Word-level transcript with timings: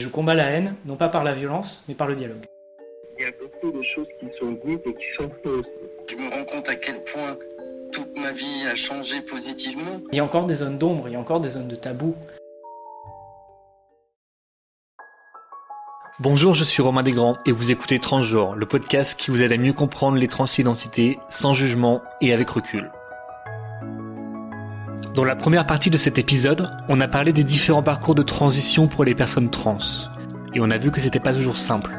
Je 0.00 0.08
combats 0.08 0.34
la 0.34 0.50
haine, 0.50 0.76
non 0.86 0.96
pas 0.96 1.10
par 1.10 1.24
la 1.24 1.34
violence, 1.34 1.84
mais 1.86 1.94
par 1.94 2.06
le 2.06 2.16
dialogue. 2.16 2.46
Il 3.18 3.24
y 3.24 3.28
a 3.28 3.32
beaucoup 3.32 3.76
de 3.76 3.82
choses 3.82 4.06
qui 4.18 4.26
sont 4.40 4.52
dites 4.64 4.80
et 4.86 4.94
qui 4.94 5.12
sont 5.18 5.30
fausses. 5.44 5.66
Je 6.08 6.16
me 6.16 6.30
rends 6.30 6.44
compte 6.44 6.70
à 6.70 6.74
quel 6.74 7.04
point 7.04 7.36
toute 7.92 8.16
ma 8.16 8.32
vie 8.32 8.66
a 8.66 8.74
changé 8.74 9.20
positivement. 9.20 10.00
Il 10.10 10.16
y 10.16 10.20
a 10.20 10.24
encore 10.24 10.46
des 10.46 10.54
zones 10.54 10.78
d'ombre, 10.78 11.06
il 11.08 11.12
y 11.12 11.16
a 11.16 11.20
encore 11.20 11.40
des 11.40 11.50
zones 11.50 11.68
de 11.68 11.76
tabou. 11.76 12.14
Bonjour, 16.18 16.54
je 16.54 16.64
suis 16.64 16.82
Romain 16.82 17.02
Desgrands 17.02 17.36
et 17.44 17.52
vous 17.52 17.70
écoutez 17.70 17.98
Transgenre, 17.98 18.54
le 18.54 18.64
podcast 18.64 19.20
qui 19.20 19.30
vous 19.30 19.42
aide 19.42 19.52
à 19.52 19.58
mieux 19.58 19.74
comprendre 19.74 20.16
les 20.16 20.28
transidentités 20.28 21.18
sans 21.28 21.52
jugement 21.52 22.00
et 22.22 22.32
avec 22.32 22.48
recul. 22.48 22.90
Dans 25.14 25.24
la 25.24 25.34
première 25.34 25.66
partie 25.66 25.90
de 25.90 25.96
cet 25.96 26.18
épisode, 26.18 26.70
on 26.88 27.00
a 27.00 27.08
parlé 27.08 27.32
des 27.32 27.42
différents 27.42 27.82
parcours 27.82 28.14
de 28.14 28.22
transition 28.22 28.86
pour 28.86 29.02
les 29.04 29.16
personnes 29.16 29.50
trans. 29.50 29.78
Et 30.54 30.60
on 30.60 30.70
a 30.70 30.78
vu 30.78 30.92
que 30.92 31.00
c'était 31.00 31.18
pas 31.18 31.34
toujours 31.34 31.56
simple. 31.56 31.90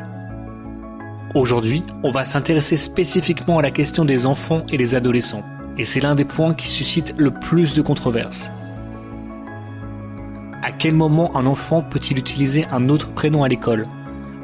Aujourd'hui, 1.36 1.84
on 2.04 2.12
va 2.12 2.24
s'intéresser 2.24 2.78
spécifiquement 2.78 3.60
à 3.60 3.62
la 3.62 3.72
question 3.72 4.06
des 4.06 4.26
enfants 4.26 4.66
et 4.72 4.78
des 4.78 4.96
adolescents. 4.96 5.44
Et 5.78 5.84
c'est 5.84 6.00
l'un 6.00 6.16
des 6.16 6.24
points 6.24 6.54
qui 6.54 6.70
suscite 6.70 7.14
le 7.18 7.32
plus 7.32 7.74
de 7.74 7.82
controverses. 7.82 8.50
À 10.64 10.72
quel 10.72 10.94
moment 10.94 11.36
un 11.36 11.46
enfant 11.46 11.82
peut-il 11.82 12.18
utiliser 12.18 12.66
un 12.72 12.88
autre 12.88 13.12
prénom 13.12 13.44
à 13.44 13.50
l'école? 13.50 13.88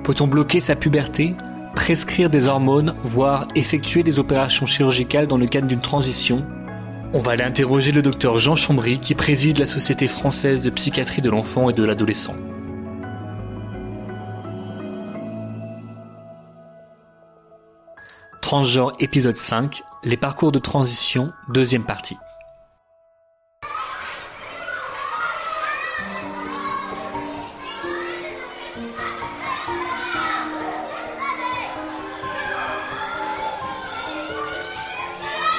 Peut-on 0.03 0.27
bloquer 0.27 0.59
sa 0.59 0.75
puberté 0.75 1.35
prescrire 1.73 2.29
des 2.29 2.47
hormones, 2.47 2.95
voire 3.03 3.47
effectuer 3.55 4.03
des 4.03 4.19
opérations 4.19 4.65
chirurgicales 4.65 5.27
dans 5.27 5.37
le 5.37 5.45
cadre 5.45 5.67
d'une 5.67 5.79
transition? 5.79 6.43
On 7.13 7.19
va 7.19 7.31
aller 7.31 7.43
interroger 7.43 7.91
le 7.91 8.01
docteur 8.01 8.39
Jean 8.39 8.55
Chambry 8.55 8.99
qui 8.99 9.15
préside 9.15 9.59
la 9.59 9.65
Société 9.65 10.07
française 10.07 10.61
de 10.61 10.69
psychiatrie 10.69 11.21
de 11.21 11.29
l'enfant 11.29 11.69
et 11.69 11.73
de 11.73 11.83
l'adolescent. 11.83 12.35
Transgenre 18.41 18.93
épisode 18.99 19.35
5, 19.35 19.83
les 20.03 20.17
parcours 20.17 20.51
de 20.51 20.59
transition, 20.59 21.33
deuxième 21.49 21.83
partie. 21.83 22.17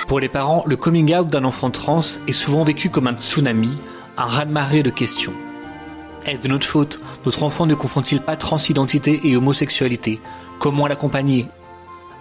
Pour 0.08 0.20
les 0.20 0.30
parents, 0.30 0.64
le 0.66 0.76
coming 0.76 1.14
out 1.14 1.26
d'un 1.26 1.44
enfant 1.44 1.70
trans 1.70 2.00
est 2.26 2.32
souvent 2.32 2.64
vécu 2.64 2.88
comme 2.88 3.06
un 3.08 3.14
tsunami, 3.14 3.76
un 4.16 4.24
raz-de-marée 4.24 4.82
de 4.82 4.88
questions. 4.88 5.34
Est-ce 6.24 6.40
de 6.40 6.48
notre 6.48 6.66
faute? 6.66 6.98
Notre 7.26 7.42
enfant 7.42 7.66
ne 7.66 7.74
confond-il 7.74 8.22
pas 8.22 8.34
transidentité 8.34 9.20
et 9.24 9.36
homosexualité? 9.36 10.18
Comment 10.60 10.86
l'accompagner? 10.86 11.46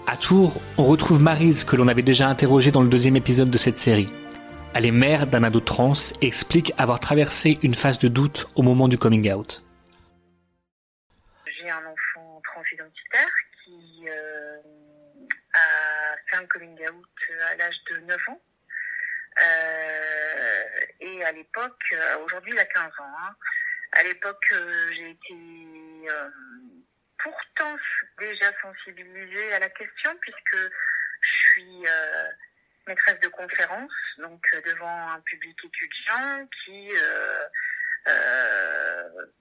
À 0.06 0.18
Tours, 0.18 0.60
on 0.78 0.84
retrouve 0.84 1.22
Marise 1.22 1.64
que 1.64 1.78
l'on 1.78 1.88
avait 1.88 2.02
déjà 2.02 2.28
interrogée 2.28 2.72
dans 2.72 2.82
le 2.82 2.90
deuxième 2.90 3.16
épisode 3.16 3.50
de 3.50 3.58
cette 3.58 3.78
série. 3.78 4.10
Elle 4.74 4.86
est 4.86 4.92
mère 4.92 5.26
d'un 5.26 5.46
ado 5.46 5.62
trans 5.62 5.94
et 6.22 6.28
explique 6.28 6.74
avoir 6.78 7.00
traversé 7.00 7.58
une 7.62 7.74
phase 7.74 8.00
de 8.00 8.10
doute 8.10 8.48
au 8.56 8.64
moment 8.64 8.90
du 8.90 8.98
coming 8.98 9.32
out. 9.32 9.64
J'ai 11.58 11.70
un 11.70 11.78
enfant 11.78 12.42
transidentitaire 12.54 13.32
fait 16.28 16.38
un 16.38 16.46
coming 16.46 16.88
out 16.88 17.06
à 17.50 17.56
l'âge 17.56 17.84
de 17.86 17.98
9 18.00 18.30
ans. 18.30 18.42
Euh, 19.40 20.86
et 21.00 21.24
à 21.24 21.32
l'époque, 21.32 21.84
euh, 21.94 22.18
aujourd'hui 22.20 22.54
il 22.54 22.60
a 22.60 22.66
15 22.66 22.86
ans, 22.86 23.16
hein. 23.20 23.36
à 23.92 24.04
l'époque 24.04 24.46
euh, 24.54 24.92
j'ai 24.94 25.12
été 25.12 25.36
pourtant 27.20 27.76
déjà 28.20 28.52
sensibilisée 28.62 29.54
à 29.54 29.60
la 29.60 29.70
question 29.70 30.16
puisque 30.22 30.58
je 31.22 31.30
suis 31.30 31.86
maîtresse 32.88 33.20
de 33.20 33.28
conférence, 33.28 33.92
donc 34.18 34.42
devant 34.66 35.12
un 35.12 35.20
public 35.22 35.58
étudiant 35.66 36.48
qui 36.64 36.92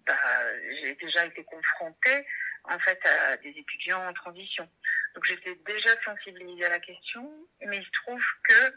bah, 0.04 0.14
j'ai 0.82 0.94
déjà 0.96 1.25
été 1.26 1.44
confrontée 1.44 2.26
en 2.69 2.78
fait 2.78 2.99
à 3.06 3.37
des 3.38 3.50
étudiants 3.50 4.06
en 4.09 4.12
transition. 4.12 4.69
Donc 5.15 5.25
j'étais 5.25 5.54
déjà 5.66 5.91
sensibilisée 6.03 6.65
à 6.66 6.71
la 6.71 6.81
question, 6.81 7.31
mais 7.60 7.78
il 7.78 7.84
se 7.84 7.91
trouve 8.03 8.22
que, 8.44 8.75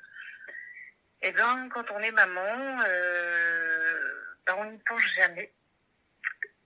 eh 1.22 1.32
ben, 1.32 1.70
quand 1.74 1.90
on 1.92 2.00
est 2.00 2.12
maman, 2.12 2.82
euh, 2.88 4.24
ben, 4.46 4.56
on 4.58 4.72
n'y 4.72 4.80
pense 4.80 5.04
jamais. 5.16 5.52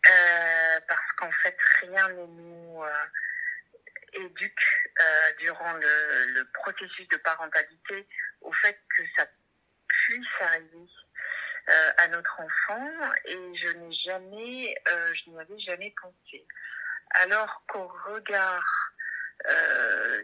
Euh, 0.06 0.79
parce 0.88 1.12
qu'en 1.13 1.31
fait, 1.31 1.57
rien 1.81 2.09
ne 2.09 2.25
nous 2.25 2.83
euh, 2.83 4.25
éduque 4.25 4.89
durant 5.39 5.73
le, 5.73 6.44
processus 6.53 7.07
de 7.07 7.17
parentalité 7.17 8.07
au 8.41 8.51
fait 8.51 8.79
que 8.95 9.03
ça 9.16 9.25
puisse 9.88 10.41
arriver 10.41 10.88
à 11.97 12.07
notre 12.09 12.41
enfant 12.41 12.89
et 13.25 13.56
je 13.56 13.69
n'ai 13.69 13.91
jamais, 13.91 14.75
je 15.13 15.29
n'y 15.29 15.39
avais 15.39 15.57
jamais 15.57 15.94
pensé 16.01 16.45
alors 17.13 17.63
qu'au 17.68 17.88
regard 18.06 18.94
euh, 19.50 20.22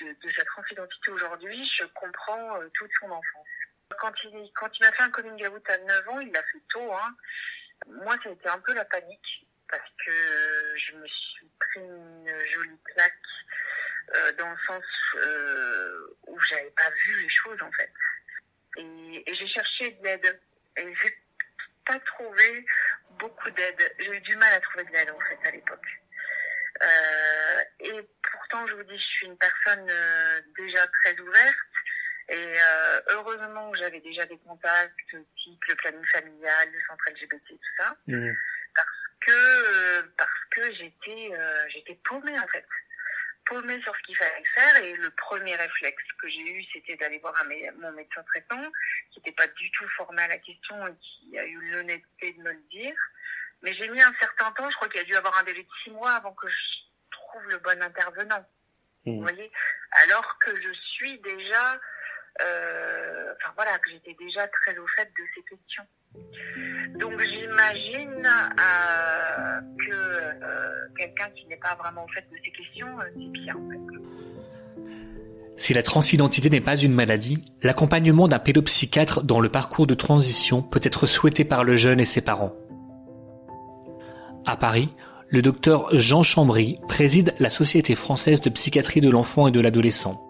de, 0.00 0.30
sa 0.30 0.44
transidentité 0.44 1.10
aujourd'hui, 1.10 1.64
je 1.64 1.84
comprends 1.94 2.60
euh, 2.60 2.68
toute 2.74 2.90
son 3.00 3.10
enfance. 3.10 3.46
Quand 3.98 4.12
il, 4.24 4.50
quand 4.54 4.80
m'a 4.80 4.92
fait 4.92 5.02
un 5.02 5.10
coming 5.10 5.46
out 5.46 5.70
à 5.70 5.78
9 5.78 6.08
ans, 6.08 6.20
il 6.20 6.32
l'a 6.32 6.42
fait 6.44 6.62
tôt. 6.68 6.92
Hein. 6.92 7.16
Moi, 7.86 8.16
ça 8.22 8.28
a 8.28 8.32
été 8.32 8.48
un 8.48 8.58
peu 8.60 8.72
la 8.74 8.84
panique 8.84 9.46
parce 9.68 9.90
que 10.04 10.76
je 10.76 10.96
me 10.96 11.06
suis 11.06 11.50
pris 11.58 11.80
une 11.80 12.44
jolie 12.50 12.80
claque 12.84 13.14
euh, 14.14 14.32
dans 14.32 14.50
le 14.50 14.58
sens 14.66 14.84
où 16.26 16.40
j'avais 16.40 16.70
pas 16.70 16.90
vu 16.90 17.22
les 17.22 17.28
choses 17.28 17.62
en 17.62 17.72
fait. 17.72 17.92
Et, 18.76 19.30
et 19.30 19.34
j'ai 19.34 19.46
cherché 19.46 19.90
de 19.90 20.04
l'aide 20.04 20.40
et 20.76 20.94
j'ai 20.94 21.22
pas 21.84 21.98
trouvé 22.00 22.64
beaucoup 23.20 23.50
d'aide. 23.50 23.94
J'ai 23.98 24.16
eu 24.16 24.20
du 24.20 24.36
mal 24.36 24.52
à 24.54 24.60
trouver 24.60 24.84
de 24.84 24.90
l'aide 24.90 25.10
en 25.10 25.20
fait 25.20 25.48
à 25.48 25.50
l'époque. 25.52 25.86
Euh, 26.82 27.60
et 27.80 28.08
pourtant, 28.22 28.66
je 28.66 28.74
vous 28.74 28.82
dis, 28.84 28.96
je 28.96 29.04
suis 29.04 29.26
une 29.26 29.36
personne 29.36 29.86
euh, 29.88 30.40
déjà 30.58 30.86
très 30.86 31.18
ouverte. 31.20 31.56
Et 32.28 32.36
euh, 32.36 33.00
heureusement, 33.08 33.74
j'avais 33.74 34.00
déjà 34.00 34.24
des 34.26 34.38
contacts 34.38 35.16
type 35.36 35.64
le 35.68 35.74
planning 35.74 36.06
familial, 36.06 36.68
le 36.72 36.80
centre 36.88 37.10
LGBT, 37.10 37.48
tout 37.48 37.58
ça, 37.76 37.96
mmh. 38.06 38.30
parce 38.74 38.88
que 39.20 40.00
parce 40.16 40.44
que 40.52 40.72
j'étais 40.72 41.32
j'étais 41.70 41.98
paumée 42.04 42.38
en 42.38 42.46
fait, 42.46 42.64
paumée 43.50 43.82
sur 43.82 43.94
ce 43.94 44.02
qu'il 44.02 44.16
fallait 44.16 44.44
faire. 44.54 44.76
Et 44.84 44.94
le 44.94 45.10
premier 45.10 45.56
réflexe 45.56 46.04
que 46.18 46.28
j'ai 46.28 46.40
eu, 46.40 46.64
c'était 46.72 46.96
d'aller 46.96 47.18
voir 47.18 47.34
mon 47.78 47.92
médecin 47.92 48.22
traitant, 48.22 48.62
qui 49.10 49.18
n'était 49.18 49.32
pas 49.32 49.48
du 49.48 49.70
tout 49.72 49.88
formé 49.88 50.22
à 50.22 50.28
la 50.28 50.38
question 50.38 50.86
et 50.86 50.94
qui 51.02 51.38
a 51.38 51.44
eu 51.44 51.70
l'honnêteté 51.72 52.32
de 52.32 52.38
me 52.42 52.52
le 52.52 52.62
dire. 52.70 52.94
Mais 53.62 53.74
j'ai 53.74 53.88
mis 53.88 54.00
un 54.00 54.14
certain 54.14 54.50
temps, 54.52 54.70
je 54.70 54.76
crois 54.76 54.88
qu'il 54.88 55.00
y 55.00 55.02
a 55.02 55.06
dû 55.06 55.16
avoir 55.16 55.36
un 55.38 55.42
délai 55.42 55.62
de 55.62 55.68
six 55.84 55.90
mois 55.90 56.12
avant 56.12 56.32
que 56.32 56.48
je 56.48 56.58
trouve 57.10 57.42
le 57.50 57.58
bon 57.58 57.82
intervenant. 57.82 58.46
Mmh. 59.04 59.16
Vous 59.16 59.20
voyez? 59.20 59.50
Alors 60.04 60.38
que 60.38 60.58
je 60.62 60.72
suis 60.72 61.18
déjà, 61.18 61.80
enfin 62.40 63.52
voilà, 63.56 63.78
que 63.78 63.90
j'étais 63.90 64.16
déjà 64.18 64.46
très 64.48 64.76
au 64.78 64.86
fait 64.86 65.04
de 65.04 65.24
ces 65.34 65.42
questions. 65.42 65.84
Donc 66.98 67.20
j'imagine 67.20 68.26
euh, 68.26 69.60
que 69.78 69.92
euh, 69.92 70.88
quelqu'un 70.96 71.30
qui 71.36 71.46
n'est 71.46 71.56
pas 71.56 71.74
vraiment 71.76 72.04
au 72.04 72.08
fait 72.08 72.22
de 72.30 72.36
ces 72.44 72.50
questions, 72.50 72.88
c'est 73.14 73.32
bien 73.32 73.54
en 73.54 73.70
fait. 73.70 73.78
Si 75.56 75.74
la 75.74 75.82
transidentité 75.82 76.48
n'est 76.48 76.62
pas 76.62 76.76
une 76.76 76.94
maladie, 76.94 77.38
l'accompagnement 77.62 78.28
d'un 78.28 78.38
pédopsychiatre 78.38 79.22
dans 79.22 79.40
le 79.40 79.50
parcours 79.50 79.86
de 79.86 79.94
transition 79.94 80.62
peut 80.62 80.80
être 80.82 81.06
souhaité 81.06 81.44
par 81.44 81.64
le 81.64 81.76
jeune 81.76 82.00
et 82.00 82.06
ses 82.06 82.22
parents. 82.22 82.54
À 84.46 84.56
Paris, 84.56 84.88
le 85.28 85.42
docteur 85.42 85.88
Jean 85.92 86.22
Chambry 86.22 86.78
préside 86.88 87.34
la 87.38 87.50
Société 87.50 87.94
française 87.94 88.40
de 88.40 88.50
psychiatrie 88.50 89.02
de 89.02 89.10
l'enfant 89.10 89.48
et 89.48 89.52
de 89.52 89.60
l'adolescent. 89.60 90.29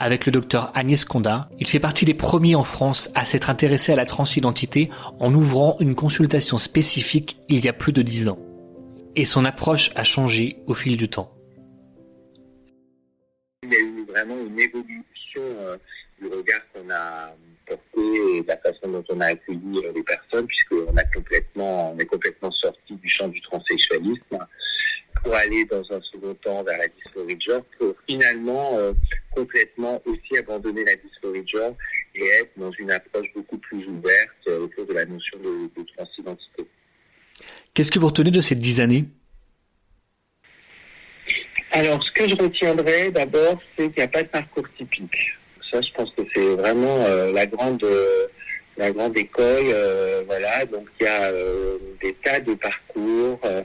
Avec 0.00 0.26
le 0.26 0.32
docteur 0.32 0.70
Agnès 0.76 1.04
Conda, 1.04 1.48
il 1.58 1.66
fait 1.66 1.80
partie 1.80 2.04
des 2.04 2.14
premiers 2.14 2.54
en 2.54 2.62
France 2.62 3.10
à 3.14 3.24
s'être 3.24 3.50
intéressé 3.50 3.92
à 3.92 3.96
la 3.96 4.06
transidentité 4.06 4.90
en 5.18 5.34
ouvrant 5.34 5.76
une 5.80 5.96
consultation 5.96 6.56
spécifique 6.56 7.38
il 7.48 7.64
y 7.64 7.68
a 7.68 7.72
plus 7.72 7.92
de 7.92 8.02
dix 8.02 8.28
ans. 8.28 8.38
Et 9.16 9.24
son 9.24 9.44
approche 9.44 9.90
a 9.96 10.04
changé 10.04 10.58
au 10.66 10.74
fil 10.74 10.96
du 10.96 11.08
temps. 11.08 11.34
Il 13.64 13.72
y 13.72 13.76
a 13.76 13.80
eu 13.80 14.06
vraiment 14.06 14.36
une 14.46 14.60
évolution 14.60 15.42
euh, 15.42 15.76
du 16.20 16.28
regard 16.28 16.60
qu'on 16.72 16.88
a 16.90 17.34
et 17.70 18.44
la 18.46 18.56
façon 18.58 18.88
dont 18.88 19.04
on 19.10 19.20
a 19.20 19.26
accueilli 19.26 19.82
euh, 19.84 19.92
les 19.94 20.02
personnes, 20.02 20.46
puisqu'on 20.46 20.86
on 20.86 21.98
est 21.98 22.06
complètement 22.06 22.50
sorti 22.52 22.94
du 22.94 23.08
champ 23.08 23.28
du 23.28 23.40
transsexualisme 23.42 24.38
pour 25.22 25.34
aller 25.34 25.64
dans 25.66 25.82
un 25.90 26.00
second 26.12 26.34
temps 26.34 26.62
vers 26.64 26.78
la 26.78 26.88
dysphorie 26.88 27.36
de 27.36 27.40
genre, 27.40 27.62
pour 27.78 27.94
finalement 28.08 28.78
euh, 28.78 28.92
complètement 29.34 30.00
aussi 30.06 30.38
abandonner 30.38 30.84
la 30.84 30.96
dysphorie 30.96 31.42
de 31.42 31.48
genre 31.48 31.74
et 32.14 32.26
être 32.40 32.50
dans 32.56 32.72
une 32.72 32.90
approche 32.90 33.28
beaucoup 33.34 33.58
plus 33.58 33.86
ouverte 33.86 34.30
euh, 34.48 34.60
autour 34.60 34.86
de 34.86 34.94
la 34.94 35.04
notion 35.04 35.38
de, 35.38 35.70
de 35.80 35.86
transidentité. 35.96 36.66
Qu'est-ce 37.74 37.92
que 37.92 37.98
vous 37.98 38.08
retenez 38.08 38.30
de 38.30 38.40
ces 38.40 38.54
dix 38.54 38.80
années? 38.80 39.04
Alors, 41.72 42.02
ce 42.02 42.10
que 42.12 42.26
je 42.26 42.34
retiendrai 42.34 43.10
d'abord, 43.10 43.60
c'est 43.76 43.88
qu'il 43.90 43.98
n'y 43.98 44.02
a 44.02 44.08
pas 44.08 44.22
de 44.22 44.28
parcours 44.28 44.66
typique. 44.76 45.16
Ça, 45.70 45.80
je 45.82 45.92
pense 45.92 46.10
que 46.16 46.22
c'est 46.34 46.56
vraiment 46.56 47.04
euh, 47.04 47.30
la 47.30 47.46
grande 47.46 47.84
la 48.78 48.90
grande 48.92 49.16
école. 49.18 49.66
euh, 49.66 50.22
voilà, 50.26 50.64
donc 50.66 50.86
il 51.00 51.04
y 51.04 51.06
a 51.06 51.24
euh, 51.24 51.78
des 52.00 52.14
tas 52.14 52.40
de 52.40 52.54
parcours 52.54 53.40
euh, 53.44 53.62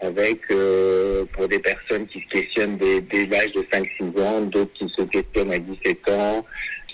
avec 0.00 0.40
euh, 0.50 1.24
pour 1.32 1.48
des 1.48 1.58
personnes 1.58 2.06
qui 2.06 2.20
se 2.20 2.28
questionnent 2.28 2.76
dès, 2.76 3.00
dès 3.00 3.26
l'âge 3.26 3.52
de 3.52 3.62
5-6 3.62 4.22
ans, 4.22 4.40
d'autres 4.42 4.72
qui 4.74 4.88
se 4.96 5.02
questionnent 5.02 5.52
à 5.52 5.58
17 5.58 6.10
ans, 6.10 6.44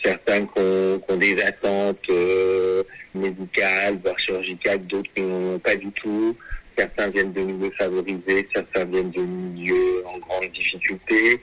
certains 0.02 0.46
qui 0.46 0.60
ont, 0.60 0.98
qui 1.00 1.12
ont 1.12 1.16
des 1.16 1.42
attentes 1.42 2.10
euh, 2.10 2.82
médicales, 3.14 3.98
voire 4.02 4.18
chirurgicales, 4.18 4.86
d'autres 4.86 5.10
qui 5.14 5.22
n'en 5.22 5.54
ont 5.54 5.58
pas 5.58 5.76
du 5.76 5.90
tout. 5.92 6.36
Certains 6.78 7.08
viennent 7.08 7.32
de 7.32 7.40
milieux 7.40 7.72
favorisés, 7.76 8.48
certains 8.54 8.84
viennent 8.84 9.10
de 9.10 9.20
milieux 9.20 10.06
en 10.06 10.18
grande 10.18 10.50
difficulté. 10.52 11.40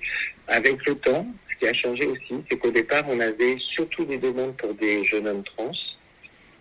Avec 0.47 0.83
le 0.87 0.95
temps, 0.95 1.27
ce 1.51 1.55
qui 1.57 1.67
a 1.67 1.73
changé 1.73 2.07
aussi, 2.07 2.41
c'est 2.49 2.57
qu'au 2.57 2.71
départ, 2.71 3.03
on 3.09 3.19
avait 3.19 3.57
surtout 3.59 4.05
des 4.05 4.17
demandes 4.17 4.55
pour 4.55 4.73
des 4.75 5.03
jeunes 5.03 5.27
hommes 5.27 5.43
trans. 5.43 5.71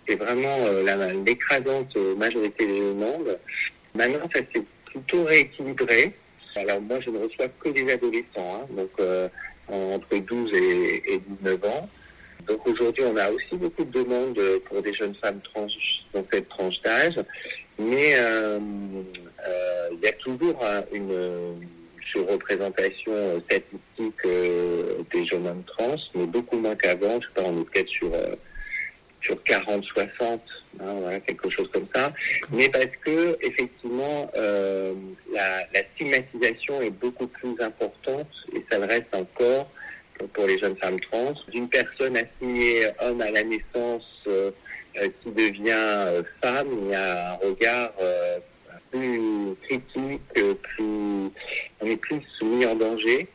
C'est 0.06 0.16
vraiment 0.16 0.56
euh, 0.66 1.22
l'écrasante 1.24 1.96
majorité 2.16 2.66
des 2.66 2.80
demandes. 2.80 3.38
Maintenant, 3.94 4.28
ça 4.32 4.40
s'est 4.54 4.62
plutôt 4.98 5.24
rééquilibré. 5.24 6.12
Alors 6.56 6.80
moi, 6.80 6.98
je 7.00 7.10
ne 7.10 7.18
reçois 7.18 7.46
que 7.60 7.68
des 7.68 7.90
adolescents, 7.92 8.62
hein, 8.62 8.66
donc 8.70 8.90
euh, 9.00 9.28
entre 9.68 10.16
12 10.16 10.52
et, 10.54 11.14
et 11.14 11.22
19 11.42 11.64
ans. 11.64 11.88
Donc 12.46 12.66
aujourd'hui, 12.66 13.04
on 13.04 13.16
a 13.16 13.30
aussi 13.30 13.56
beaucoup 13.56 13.84
de 13.84 14.02
demandes 14.02 14.40
pour 14.64 14.82
des 14.82 14.94
jeunes 14.94 15.14
femmes 15.16 15.40
trans 15.52 15.66
dans 16.14 16.24
cette 16.32 16.48
tranche 16.48 16.80
d'âge, 16.82 17.20
mais 17.78 18.14
euh, 18.16 18.58
euh, 19.46 19.88
il 19.92 20.00
y 20.00 20.08
a 20.08 20.12
toujours 20.12 20.58
hein, 20.64 20.82
une 20.92 21.60
surreprésentation 22.10 23.12
statistique 23.44 24.22
des 25.12 25.26
jeunes 25.26 25.46
hommes 25.46 25.64
trans, 25.66 25.96
mais 26.14 26.26
beaucoup 26.26 26.58
moins 26.58 26.74
qu'avant. 26.74 27.20
Je 27.20 27.42
on 27.42 27.60
est 27.60 27.64
peut-être 27.66 27.88
sur 27.88 28.10
sur 29.20 29.43
40, 29.43 29.85
60, 29.85 30.41
hein, 30.81 30.94
voilà, 31.00 31.20
quelque 31.20 31.50
chose 31.50 31.69
comme 31.73 31.87
ça. 31.94 32.12
Mais 32.50 32.69
parce 32.69 32.87
que 33.05 33.37
effectivement, 33.43 34.31
euh, 34.37 34.94
la, 35.32 35.61
la 35.75 35.81
stigmatisation 35.94 36.81
est 36.82 36.91
beaucoup 36.91 37.26
plus 37.26 37.55
importante 37.61 38.29
et 38.55 38.65
ça 38.70 38.79
le 38.79 38.85
reste 38.87 39.15
encore 39.15 39.70
pour- 40.35 40.47
les 40.47 40.59
jeunes 40.59 40.76
femmes 40.76 40.99
trans. 41.00 41.35
D'une 41.49 41.69
personne 41.69 42.17
assignée 42.17 42.87
homme 43.00 43.20
à 43.20 43.31
la 43.31 43.43
naissance 43.44 44.06
euh, 44.26 44.50
euh, 45.00 45.09
qui 45.23 45.31
devient 45.31 45.70
euh, 45.73 46.23
femme, 46.43 46.69
il 46.85 46.91
y 46.91 46.94
a 46.94 47.32
un 47.32 47.37
regard 47.37 47.93
euh, 48.00 48.38
plus 48.91 49.55
critique, 49.65 50.23
plus 50.32 50.85
on 51.81 51.87
est 51.87 51.97
plus 51.99 52.20
mis 52.43 52.65
en 52.67 52.75
danger 52.75 53.29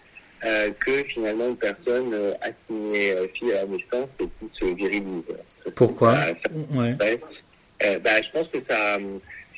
euh, 0.44 0.72
que 0.86 1.04
finalement 1.06 1.48
une 1.50 1.58
personne 1.58 2.14
euh, 2.14 2.34
assignée 2.42 3.12
euh, 3.14 3.28
fille 3.34 3.54
à 3.54 3.62
la 3.62 3.66
naissance 3.68 4.10
et 4.20 4.24
qui 4.26 4.60
se 4.60 4.66
virilise. 4.74 5.24
Pourquoi 5.76 6.14
Ça- 6.16 6.28
ça- 6.28 6.78
Ouais. 6.78 7.20
Euh, 7.86 8.00
bah, 8.00 8.12
je 8.22 8.30
pense 8.32 8.48
que 8.50 8.60
ça, 8.70 8.98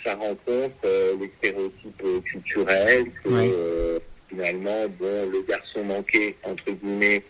ça 0.03 0.15
rencontre 0.15 0.75
euh, 0.85 1.13
les 1.19 1.31
stéréotypes 1.37 2.01
euh, 2.03 2.19
culturels, 2.21 3.05
que 3.23 3.29
Ouais. 3.29 3.51
euh, 3.53 3.99
finalement, 4.29 4.87
bon, 4.99 5.29
le 5.29 5.41
garçon 5.47 5.83
manqué, 5.83 6.35
entre 6.43 6.71
guillemets, 6.71 7.23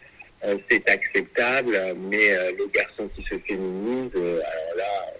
euh, 0.45 0.57
c'est 0.69 0.88
acceptable, 0.89 1.77
mais 1.98 2.31
euh, 2.31 2.51
le 2.57 2.68
garçon 2.68 3.10
qui 3.16 3.24
se 3.24 3.38
féminise, 3.39 4.12
euh, 4.16 4.39
alors 4.39 4.77
là, 4.77 5.13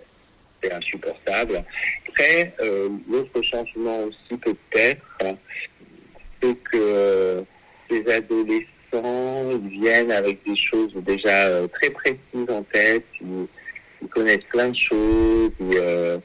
c'est 0.62 0.72
insupportable. 0.74 1.64
Après, 2.08 2.54
euh, 2.62 2.90
l'autre 3.10 3.42
changement 3.42 4.04
aussi 4.04 4.38
peut-être, 4.40 5.02
c'est 6.42 6.56
que 6.56 6.78
euh, 6.78 7.42
les 7.90 8.08
adolescents 8.12 8.66
ils 9.04 9.80
viennent 9.80 10.12
avec 10.12 10.40
des 10.46 10.56
choses 10.56 10.94
déjà 11.06 11.48
euh, 11.48 11.68
très 11.68 11.90
précises 11.90 12.50
en 12.50 12.64
tête, 12.64 13.06
ils, 13.22 13.48
connaissent 14.10 14.46
plein 14.52 14.70
de 14.70 14.76
choses, 14.76 15.52
ils, 15.60 15.78
euh, 15.78 16.18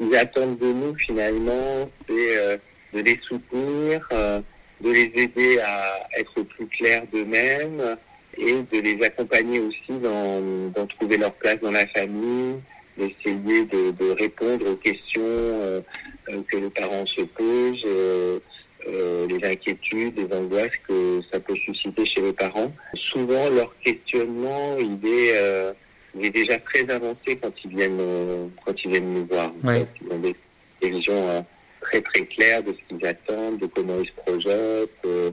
ils 0.00 0.16
attendent 0.16 0.58
de 0.58 0.72
nous 0.72 0.94
finalement, 0.96 1.88
c'est 2.08 2.36
euh, 2.36 2.56
de 2.92 3.00
les 3.00 3.18
soutenir, 3.22 4.08
euh, 4.12 4.40
de 4.80 4.90
les 4.90 5.12
aider 5.14 5.58
à 5.60 6.08
être 6.18 6.42
plus 6.42 6.66
clairs 6.66 7.04
d'eux-mêmes 7.12 7.96
et 8.36 8.52
de 8.52 8.80
les 8.80 9.02
accompagner 9.04 9.60
aussi 9.60 9.98
dans, 10.00 10.86
trouver 10.86 11.16
leur 11.16 11.32
place 11.34 11.58
dans 11.60 11.70
la 11.70 11.86
famille, 11.88 12.56
d'essayer 12.96 13.64
de, 13.64 14.12
répondre 14.12 14.70
aux 14.70 14.76
questions 14.76 15.22
euh, 15.22 15.80
euh, 16.28 16.42
que 16.48 16.56
les 16.56 16.70
parents 16.70 17.06
se 17.06 17.22
posent, 17.22 17.86
euh, 18.88 19.26
les 19.26 19.42
inquiétudes, 19.48 20.16
les 20.16 20.36
angoisses 20.36 20.76
que 20.88 21.20
ça 21.32 21.40
peut 21.40 21.56
susciter 21.56 22.04
chez 22.04 22.20
les 22.20 22.32
parents. 22.32 22.72
Souvent, 22.94 23.48
leur 23.50 23.74
questionnement, 23.80 24.76
il 24.78 24.98
est, 25.08 25.32
euh, 25.36 25.72
il 26.18 26.26
est 26.26 26.30
déjà 26.30 26.58
très 26.58 26.88
avancé 26.90 27.36
quand 27.40 27.52
ils 27.64 27.70
viennent, 27.76 27.98
euh, 28.00 28.46
quand 28.64 28.84
ils 28.84 28.90
viennent 28.90 29.12
nous 29.14 29.26
voir. 29.26 29.52
Ouais. 29.62 29.86
Ils 30.02 30.12
ont 30.12 30.18
des, 30.18 30.34
des 30.82 30.90
visions 30.90 31.28
euh, 31.28 31.40
très 31.80 32.00
très 32.00 32.24
claires 32.26 32.62
de 32.62 32.72
ce 32.72 32.78
qu'ils 32.96 33.06
attendent, 33.06 33.58
de 33.58 33.66
comment 33.66 33.98
ils 34.00 34.06
se 34.06 34.12
projettent. 34.24 34.90
euh, 35.06 35.30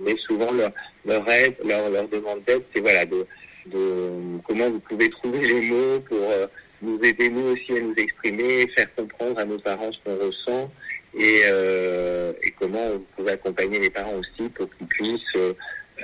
mais 0.00 0.16
souvent, 0.16 0.52
leur, 0.52 0.70
leur 1.04 1.28
aide, 1.28 1.56
leur, 1.64 1.90
leur 1.90 2.08
demande 2.08 2.42
d'aide, 2.46 2.62
c'est 2.72 2.80
voilà, 2.80 3.04
de, 3.04 3.26
de 3.66 4.10
comment 4.46 4.70
vous 4.70 4.80
pouvez 4.80 5.10
trouver 5.10 5.40
les 5.40 5.70
mots 5.70 6.00
pour 6.08 6.18
euh, 6.30 6.46
nous 6.82 7.00
aider 7.02 7.28
nous 7.28 7.46
aussi 7.52 7.72
à 7.76 7.80
nous 7.80 7.94
exprimer, 7.96 8.68
faire 8.76 8.94
comprendre 8.94 9.38
à 9.40 9.44
nos 9.44 9.58
parents 9.58 9.90
ce 9.90 9.98
qu'on 10.04 10.16
ressent 10.24 10.70
et, 11.14 11.42
euh, 11.44 12.32
et 12.42 12.50
comment 12.52 12.90
vous 12.90 13.06
pouvez 13.16 13.32
accompagner 13.32 13.78
les 13.78 13.90
parents 13.90 14.14
aussi 14.14 14.48
pour 14.50 14.68
qu'ils 14.76 14.86
puissent 14.86 15.36
euh, 15.36 15.54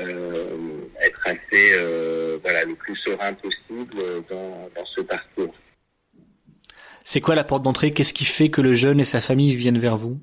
euh, 0.00 0.56
être 1.02 1.26
assez 1.26 2.38
voilà 2.42 2.64
le 2.64 2.74
plus 2.74 2.96
serein 2.96 3.32
possible 3.34 4.02
dans, 4.28 4.70
dans 4.74 4.86
ce 4.86 5.00
parcours. 5.02 5.54
C'est 7.04 7.20
quoi 7.20 7.34
la 7.34 7.44
porte 7.44 7.62
d'entrée? 7.62 7.92
Qu'est-ce 7.92 8.14
qui 8.14 8.24
fait 8.24 8.48
que 8.48 8.60
le 8.60 8.74
jeune 8.74 8.98
et 8.98 9.04
sa 9.04 9.20
famille 9.20 9.54
viennent 9.54 9.78
vers 9.78 9.96
vous? 9.96 10.18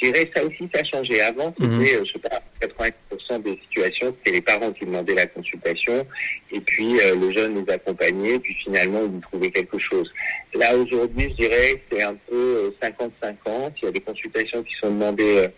Je 0.00 0.06
dirais 0.06 0.30
ça 0.34 0.44
aussi, 0.44 0.68
ça 0.74 0.80
a 0.80 0.84
changé. 0.84 1.20
Avant, 1.20 1.54
c'était, 1.60 1.96
euh, 1.96 2.04
je 2.04 2.12
sais 2.12 2.18
pas, 2.18 2.40
80% 2.62 3.42
des 3.42 3.58
situations, 3.62 4.14
c'était 4.18 4.36
les 4.36 4.40
parents 4.40 4.72
qui 4.72 4.86
demandaient 4.86 5.14
la 5.14 5.26
consultation, 5.26 6.06
et 6.52 6.60
puis 6.60 6.98
euh, 7.00 7.16
le 7.16 7.30
jeune 7.30 7.62
les 7.64 7.72
accompagnait, 7.72 8.38
puis 8.38 8.54
finalement, 8.54 9.02
il 9.12 9.20
trouvait 9.20 9.50
quelque 9.50 9.78
chose. 9.78 10.10
Là, 10.54 10.74
aujourd'hui, 10.76 11.28
je 11.30 11.34
dirais 11.46 11.72
que 11.74 11.96
c'est 11.96 12.02
un 12.02 12.14
peu 12.14 12.72
euh, 12.82 12.86
50-50. 12.86 13.72
Il 13.82 13.84
y 13.84 13.88
a 13.88 13.90
des 13.90 14.00
consultations 14.00 14.62
qui 14.62 14.74
sont 14.76 14.90
demandées 14.90 15.36
euh, 15.36 15.48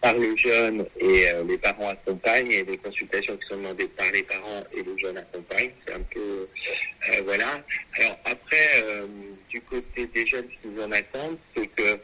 par 0.00 0.14
le 0.14 0.36
jeune 0.36 0.86
et 1.00 1.28
euh, 1.30 1.42
les 1.48 1.58
parents 1.58 1.88
accompagnent, 1.88 2.52
et 2.52 2.62
des 2.62 2.76
consultations 2.76 3.36
qui 3.36 3.48
sont 3.48 3.56
demandées 3.56 3.88
par 3.88 4.06
les 4.12 4.22
parents 4.22 4.62
et 4.76 4.82
le 4.82 4.96
jeune 4.96 5.18
accompagne. 5.18 5.70
C'est 5.84 5.94
un 5.94 6.02
peu... 6.14 6.20
euh, 6.20 7.22
voilà. 7.26 7.64
Alors 7.98 8.16
après, 8.24 8.66
euh, 8.84 9.06
du 9.50 9.60
côté 9.62 10.06
des 10.06 10.24
jeunes, 10.24 10.46
ce 10.62 10.68
qu'ils 10.68 10.80
en 10.80 10.92
attendent, 10.92 11.38
c'est 11.56 11.66
que 11.66 11.98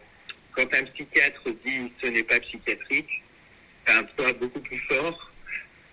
quand 0.55 0.75
un 0.75 0.85
psychiatre 0.85 1.43
dit 1.65 1.93
ce 2.03 2.09
n'est 2.09 2.23
pas 2.23 2.41
psychiatrique, 2.41 3.23
c'est 3.87 3.95
un 3.95 4.03
poids 4.05 4.33
beaucoup 4.35 4.61
plus 4.61 4.79
fort 4.91 5.33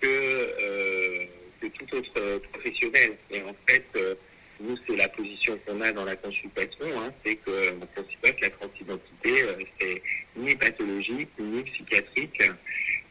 que, 0.00 0.08
euh, 0.08 1.24
que 1.60 1.66
tout 1.68 1.96
autre 1.96 2.12
euh, 2.18 2.38
professionnel. 2.52 3.16
Et 3.30 3.42
en 3.42 3.54
fait, 3.66 3.84
euh, 3.96 4.14
nous, 4.60 4.76
c'est 4.86 4.96
la 4.96 5.08
position 5.08 5.58
qu'on 5.66 5.80
a 5.80 5.92
dans 5.92 6.04
la 6.04 6.16
consultation, 6.16 6.86
hein, 6.98 7.12
c'est 7.24 7.36
qu'on 7.36 7.86
considère 7.94 8.36
que 8.36 8.42
la 8.42 8.50
transidentité, 8.50 9.44
c'est 9.80 10.02
ni 10.36 10.54
pathologique, 10.54 11.28
ni 11.38 11.62
psychiatrique, 11.64 12.42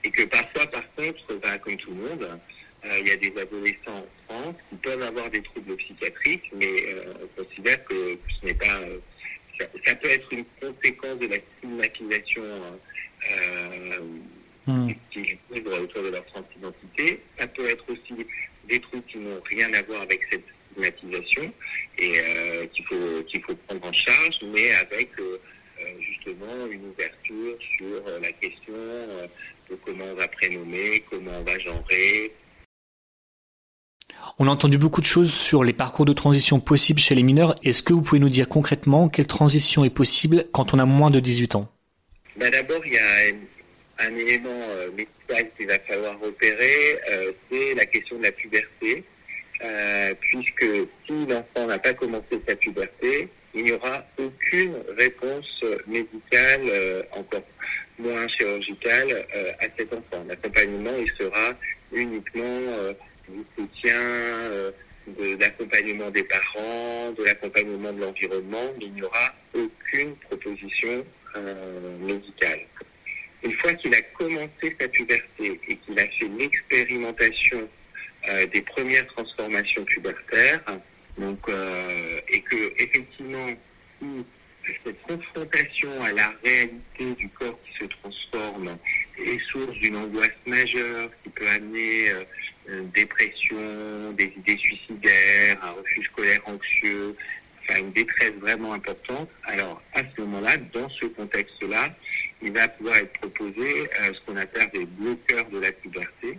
et 0.03 0.12
que 0.12 0.24
parfois, 0.24 0.67
par 0.67 0.96
contre, 0.96 1.36
bah, 1.41 1.58
comme 1.58 1.75
tout 1.77 1.91
le 1.91 1.96
monde, 1.96 2.39
il 3.00 3.08
y 3.08 3.12
a 3.12 3.17
des 3.17 3.34
adolescents 3.39 4.08
en 4.29 4.34
France 4.34 4.55
qui 4.70 4.75
peuvent 4.77 5.03
avoir 5.03 5.29
des 5.29 5.41
troubles 5.41 5.75
psychiatriques, 5.75 6.50
mais 6.55 6.96
on 7.22 7.43
considère 7.43 7.84
que 7.86 8.17
ce 8.39 8.46
n'est 8.46 8.53
pas... 8.53 8.79
ça, 9.62 9.68
ça 9.86 9.96
peut 9.96 10.10
être 10.10 10.34
une 10.34 10.46
conséquence 10.60 11.20
de 11.20 11.27
la 11.27 11.38
stigmatisation 11.58 12.44
euh, 12.44 14.00
Hmm. 14.68 14.91
qui 15.12 15.22
vivent 15.22 15.68
autour 15.68 16.03
de 16.03 16.10
leur 16.10 16.25
transidentité. 16.27 17.20
Ça 17.39 17.48
peut 17.48 17.68
être 17.68 17.84
aussi 17.89 18.25
des 18.70 18.80
troubles 18.80 19.03
qui 19.08 19.18
n'ont 19.18 19.41
rien 19.50 19.74
à 19.74 19.82
voir 19.82 20.01
avec 20.01 20.22
cette 20.32 20.44
stigmatisation 20.72 21.51
et 21.98 22.20
euh, 22.20 22.68
qu'il 22.68 22.86
faut 22.86 23.24
qu'il 23.24 23.41
faut 23.41 23.56
prendre 23.56 23.88
en 23.88 23.91
charge, 23.91 24.39
mais 24.53 24.72
avec 24.74 25.10
euh, 25.20 25.41
euh, 25.80 25.84
justement 26.00 26.68
une 26.70 26.86
ouverture 26.89 27.58
sur 27.75 28.03
la 28.22 28.32
question 28.34 28.74
de 29.70 29.75
comment 29.84 30.06
on 30.06 30.15
va 30.15 30.27
prénommer, 30.27 31.03
comment 31.10 31.39
on 31.39 31.44
va 31.44 31.58
genrer, 31.58 32.32
On 34.40 34.48
a 34.48 34.51
entendu 34.51 34.78
beaucoup 34.78 35.01
de 35.01 35.06
choses 35.06 35.32
sur 35.32 35.63
les 35.63 35.74
parcours 35.74 36.06
de 36.06 36.13
transition 36.13 36.60
possibles 36.60 37.00
chez 37.00 37.16
les 37.16 37.24
mineurs. 37.24 37.56
Est-ce 37.63 37.84
que 37.84 37.94
vous 37.94 38.01
pouvez 38.01 38.20
nous 38.20 38.30
dire 38.30 38.48
concrètement 38.48 39.10
quelle 39.10 39.28
transition 39.28 39.84
est 39.84 39.90
possible 39.90 40.46
quand 40.51 40.74
on 40.74 40.80
a 40.80 40.86
moins 40.86 41.12
de 41.12 41.20
18 41.20 41.56
ans? 41.56 41.72
Bah, 42.38 42.50
D'abord, 42.50 42.82
il 42.86 42.94
y 42.94 42.98
a 42.98 44.08
un 44.08 44.16
élément 44.16 44.50
euh, 44.50 44.90
médical 44.92 45.51
qu'il 45.58 45.68
va 45.68 45.80
falloir 45.80 46.20
repérer, 46.20 47.00
euh, 47.12 47.32
c'est 47.50 47.75
la 47.75 47.86
question 47.86 48.18
de 48.18 48.24
la 48.24 48.32
puberté, 48.32 49.04
euh, 49.63 50.13
puisque 50.20 50.66
si 51.06 51.25
l'enfant 51.28 51.68
n'a 51.68 51.78
pas 51.78 51.94
commencé 51.94 52.42
sa 52.48 52.56
puberté, 52.56 53.30
il 53.54 53.66
n'y 53.66 53.72
aura 53.74 54.04
aucune 54.18 54.75
réponse 54.98 55.62
médicale, 55.86 56.62
encore 57.12 57.44
moins 58.00 58.25
chirurgicale, 58.30 59.28
à 59.60 59.66
cet 59.78 59.94
enfant. 59.94 60.24
L'accompagnement, 60.25 60.94
il 60.98 61.10
sera 61.20 61.54
uniquement 61.92 62.62
du 63.32 63.44
soutien, 63.58 64.00
de 65.08 65.38
l'accompagnement 65.40 66.10
des 66.12 66.24
parents, 66.24 67.12
de 67.18 67.24
l'accompagnement 67.24 67.92
de 67.92 68.02
l'environnement, 68.02 68.74
mais 68.78 68.86
il 68.86 68.94
n'y 68.94 69.04
aura 69.04 69.34
aucune 69.54 70.16
proposition 70.18 71.06
médicale. 72.02 72.62
Une 73.44 73.54
fois 73.54 73.74
qu'il 73.74 73.94
a 73.96 74.02
commencé 74.02 74.76
sa 74.80 74.88
puberté 74.88 75.60
et 75.68 75.76
qu'il 75.78 76.00
a 76.00 76.06
fait 76.08 76.30
l'expérimentation 76.38 77.68
des 78.54 78.62
premières 78.62 79.08
transformations 79.08 79.84
pubertaires, 79.86 80.62
donc, 81.18 81.40
euh, 81.50 82.20
et 82.30 82.42
que 82.42 82.74
effectivement, 82.78 83.48
cette 84.86 85.02
confrontation 85.04 85.90
à 86.04 86.12
la 86.12 86.34
réalité 86.44 87.16
du 87.18 87.30
corps 87.30 87.60
qui 87.64 87.84
se 87.84 87.86
transforme 87.86 88.78
est 89.18 89.40
source 89.50 89.74
d'une 89.80 89.98
angoisse 89.98 90.30
majeure 90.46 91.10
qui 91.24 91.30
peut 91.30 91.48
amener 91.48 92.10
euh, 92.10 92.24
une 92.68 92.89
dépression, 92.89 94.12
des 94.13 94.34
idées 94.38 94.58
suicidaires, 94.58 95.58
un 95.63 95.72
refus 95.72 96.03
scolaire 96.03 96.41
anxieux, 96.46 97.15
enfin 97.63 97.80
une 97.80 97.91
détresse 97.91 98.34
vraiment 98.39 98.74
importante. 98.74 99.30
Alors 99.46 99.82
à 99.94 100.00
ce 100.00 100.22
moment-là, 100.22 100.58
dans 100.74 100.89
ce 100.89 101.06
contexte-là, 101.06 101.89
il 102.41 102.51
va 102.51 102.68
pouvoir 102.68 102.98
être 102.98 103.13
proposé 103.20 103.89
euh, 104.01 104.13
ce 104.13 104.20
qu'on 104.25 104.38
appelle 104.38 104.70
des 104.74 104.86
bloqueurs 104.86 105.50
de 105.50 105.60
la 105.60 105.72
puberté 105.72 106.38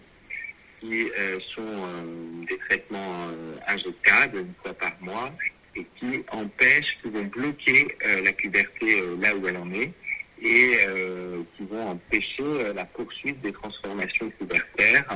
qui 0.82 1.10
euh, 1.16 1.38
sont 1.54 1.62
euh, 1.62 2.44
des 2.48 2.58
traitements 2.58 3.28
euh, 3.30 3.56
injectables 3.68 4.38
une 4.38 4.54
fois 4.62 4.74
par 4.74 4.92
mois 5.00 5.32
et 5.76 5.86
qui 5.98 6.24
empêchent, 6.30 6.98
qui 7.02 7.08
vont 7.08 7.24
bloquer 7.24 7.96
la 8.22 8.30
puberté 8.32 9.00
là 9.18 9.34
où 9.34 9.48
elle 9.48 9.56
en 9.56 9.72
est 9.72 9.90
et 10.42 10.76
qui 11.56 11.64
vont 11.64 11.88
empêcher 11.88 12.74
la 12.74 12.84
poursuite 12.84 13.40
des 13.40 13.52
transformations 13.52 14.28
pubertaires 14.38 15.06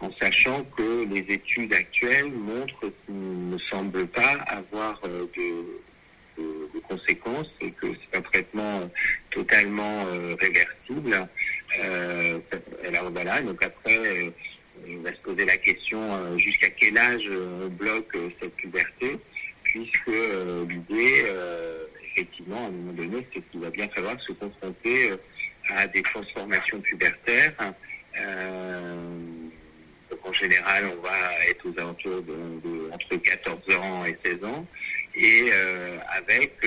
en 0.00 0.10
sachant 0.20 0.64
que 0.76 1.04
les 1.12 1.34
études 1.34 1.72
actuelles 1.72 2.30
montrent 2.30 2.92
qu'il 3.04 3.50
ne 3.50 3.58
semble 3.58 4.06
pas 4.06 4.32
avoir 4.46 5.00
de, 5.02 5.28
de, 6.38 6.80
conséquences 6.88 7.50
et 7.60 7.70
que 7.72 7.86
c'est 7.88 8.16
un 8.16 8.22
traitement 8.22 8.88
totalement 9.30 10.04
réversible. 10.40 11.28
alors 12.86 13.10
voilà, 13.10 13.42
donc 13.42 13.62
après, 13.62 14.32
on 14.86 15.02
va 15.02 15.12
se 15.12 15.18
poser 15.18 15.44
la 15.44 15.56
question 15.56 15.98
euh, 16.00 16.38
jusqu'à 16.38 16.70
quel 16.70 16.96
âge 16.96 17.28
on 17.30 17.68
bloque 17.68 18.14
euh, 18.14 18.28
cette 18.40 18.54
puberté, 18.56 19.18
puisque 19.62 20.08
euh, 20.08 20.64
l'idée, 20.68 21.24
effectivement, 22.12 22.64
à 22.64 22.68
un 22.68 22.70
moment 22.70 22.92
donné, 22.92 23.26
c'est 23.32 23.42
qu'il 23.50 23.60
va 23.60 23.70
bien 23.70 23.88
falloir 23.88 24.20
se 24.20 24.32
confronter 24.32 25.10
à 25.70 25.86
des 25.86 26.02
transformations 26.02 26.80
pubertaires. 26.80 27.52
En 30.24 30.32
général, 30.32 30.84
on 30.96 31.02
va 31.02 31.46
être 31.48 31.66
aux 31.66 31.78
alentours 31.78 32.22
de, 32.22 32.90
entre 32.92 33.16
14 33.16 33.58
ans 33.76 34.04
et 34.04 34.16
16 34.24 34.44
ans, 34.44 34.66
et 35.14 35.50
avec 36.16 36.64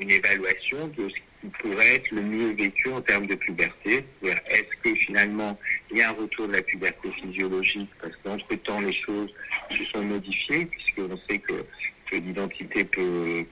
une 0.00 0.10
évaluation 0.10 0.88
de 0.88 1.08
ce 1.08 1.14
qui 1.14 1.48
pourrait 1.60 1.96
être 1.96 2.10
le 2.10 2.22
mieux 2.22 2.52
vécu 2.54 2.90
en 2.90 3.00
termes 3.00 3.26
de 3.26 3.34
puberté. 3.34 4.04
Est-ce 4.22 4.76
que 4.82 4.94
finalement 4.94 5.58
il 5.90 5.98
y 5.98 6.02
a 6.02 6.10
un 6.10 6.12
retour 6.12 6.48
de 6.48 6.54
la 6.54 6.62
puberté 6.62 7.10
physiologique? 7.12 7.90
Parce 8.00 8.14
qu'entre-temps 8.22 8.80
les 8.80 8.92
choses 8.92 9.30
se 9.70 9.84
sont 9.84 10.02
modifiées 10.02 10.66
puisqu'on 10.66 11.18
sait 11.28 11.38
que, 11.38 11.64
l'identité 12.12 12.84
peut, 12.84 13.44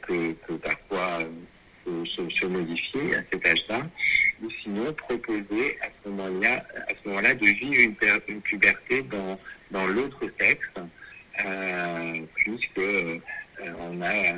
parfois 0.62 1.24
euh, 1.88 2.04
se, 2.04 2.46
modifier 2.46 3.16
à 3.16 3.22
cet 3.32 3.44
âge-là, 3.44 3.90
ou 4.42 4.50
sinon 4.62 4.92
proposer 4.92 5.78
à 5.82 5.86
ce 6.02 6.08
moment-là, 6.08 6.64
moment-là 7.04 7.34
de 7.34 7.46
vivre 7.46 7.94
une, 8.28 8.40
puberté 8.40 9.02
dans, 9.02 9.38
dans 9.70 9.86
l'autre 9.86 10.20
sexe, 10.38 10.68
euh, 11.44 12.20
puisque 12.34 12.78
euh, 12.78 13.18
on 13.78 14.02
a 14.02 14.32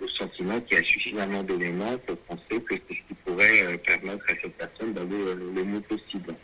le 0.00 0.08
sentiment 0.08 0.60
qu'il 0.60 0.78
y 0.78 0.80
a 0.80 0.84
suffisamment 0.84 1.42
d'éléments 1.42 1.98
pour 2.06 2.16
penser 2.18 2.62
que 2.62 2.74
c'est 2.88 2.94
ce 2.94 3.00
qui 3.08 3.14
pourrait 3.24 3.62
euh, 3.62 3.76
permettre 3.78 4.24
à 4.28 4.34
cette 4.40 4.56
personne 4.56 4.94
d'aller 4.94 5.10
euh, 5.12 5.52
le 5.54 5.64
mieux 5.64 5.80
possible. 5.80 6.34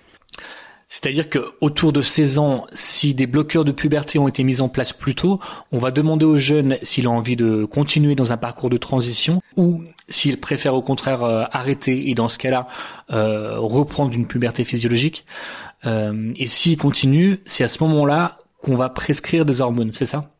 C'est-à-dire 1.06 1.30
que 1.30 1.38
autour 1.60 1.92
de 1.92 2.02
16 2.02 2.38
ans, 2.38 2.66
si 2.72 3.14
des 3.14 3.28
bloqueurs 3.28 3.64
de 3.64 3.70
puberté 3.70 4.18
ont 4.18 4.26
été 4.26 4.42
mis 4.42 4.60
en 4.60 4.68
place 4.68 4.92
plus 4.92 5.14
tôt, 5.14 5.38
on 5.70 5.78
va 5.78 5.92
demander 5.92 6.24
au 6.24 6.36
jeune 6.36 6.78
s'il 6.82 7.06
a 7.06 7.10
envie 7.10 7.36
de 7.36 7.64
continuer 7.64 8.16
dans 8.16 8.32
un 8.32 8.36
parcours 8.36 8.70
de 8.70 8.76
transition 8.76 9.40
ou 9.56 9.84
s'il 10.08 10.40
préfère 10.40 10.74
au 10.74 10.82
contraire 10.82 11.22
euh, 11.22 11.44
arrêter 11.52 12.10
et 12.10 12.16
dans 12.16 12.26
ce 12.26 12.38
cas-là 12.38 12.66
reprendre 13.08 14.16
une 14.16 14.26
puberté 14.26 14.64
physiologique. 14.64 15.24
et 15.84 16.46
s'il 16.46 16.76
continue, 16.76 17.38
c'est 17.44 17.62
à 17.62 17.68
ce 17.68 17.84
moment-là 17.84 18.38
qu'on 18.60 18.74
va 18.74 18.88
prescrire 18.88 19.44
des 19.44 19.60
hormones, 19.60 19.92
c'est 19.94 20.06
ça? 20.06 20.32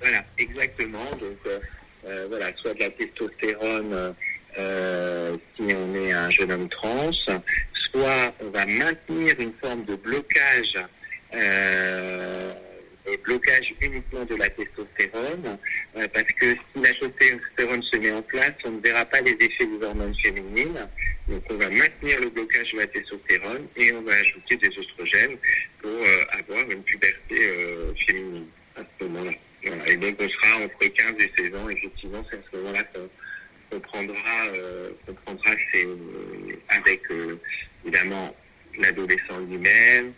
Voilà, 0.00 0.22
exactement. 0.36 0.98
Donc 1.12 1.38
euh, 1.46 2.26
voilà, 2.28 2.54
soit 2.58 2.74
de 2.74 2.80
la 2.80 2.90
testostérone 2.90 4.14
euh, 4.58 5.36
si 5.56 5.62
on 5.62 5.94
est 5.94 6.12
un 6.12 6.30
jeune 6.30 6.52
homme 6.52 6.68
trans, 6.68 7.10
soit 7.94 8.34
on 8.40 8.50
va 8.50 8.66
maintenir 8.66 9.38
une 9.38 9.52
forme 9.62 9.84
de 9.84 9.94
blocage, 9.94 10.78
euh, 11.34 12.52
blocage 13.24 13.74
uniquement 13.80 14.24
de 14.24 14.34
la 14.34 14.48
testostérone, 14.50 15.58
euh, 15.96 16.08
parce 16.12 16.32
que 16.32 16.52
si 16.52 16.82
la 16.82 16.92
testostérone 16.92 17.82
se 17.82 17.96
met 17.98 18.10
en 18.10 18.22
place, 18.22 18.54
on 18.64 18.72
ne 18.72 18.80
verra 18.80 19.04
pas 19.04 19.20
les 19.20 19.36
effets 19.40 19.66
des 19.66 19.86
hormones 19.86 20.14
féminines. 20.16 20.88
Donc 21.28 21.42
on 21.50 21.54
va 21.54 21.70
maintenir 21.70 22.20
le 22.20 22.30
blocage 22.30 22.72
de 22.72 22.78
la 22.78 22.86
testostérone 22.86 23.66
et 23.76 23.92
on 23.92 24.02
va 24.02 24.12
ajouter 24.14 24.56
des 24.56 24.68
oestrogènes 24.78 25.36
pour 25.80 25.90
avoir 26.38 26.70
une 26.70 26.82
puberté 26.82 27.36
féminine 28.06 28.46
à 28.76 28.82
ce 28.98 29.04
moment-là. 29.06 29.32
Et 29.86 29.96
donc 29.96 30.16
on 30.20 30.28
sera 30.28 30.64
entre 30.64 30.86
15 30.86 31.14
et 31.20 31.32
16 31.36 31.54
ans, 31.56 31.68
effectivement, 31.68 32.24
c'est 32.30 32.36
à 32.36 32.40
ce 32.50 32.56
moment-là 32.58 32.82
qu'on 33.70 33.80
prendra, 33.80 34.46
euh, 34.54 34.90
euh, 35.08 36.56
avec 36.68 37.10
euh, 37.10 37.40
évidemment 37.84 38.34
l'adolescent 38.78 39.38
lui-même, 39.48 40.12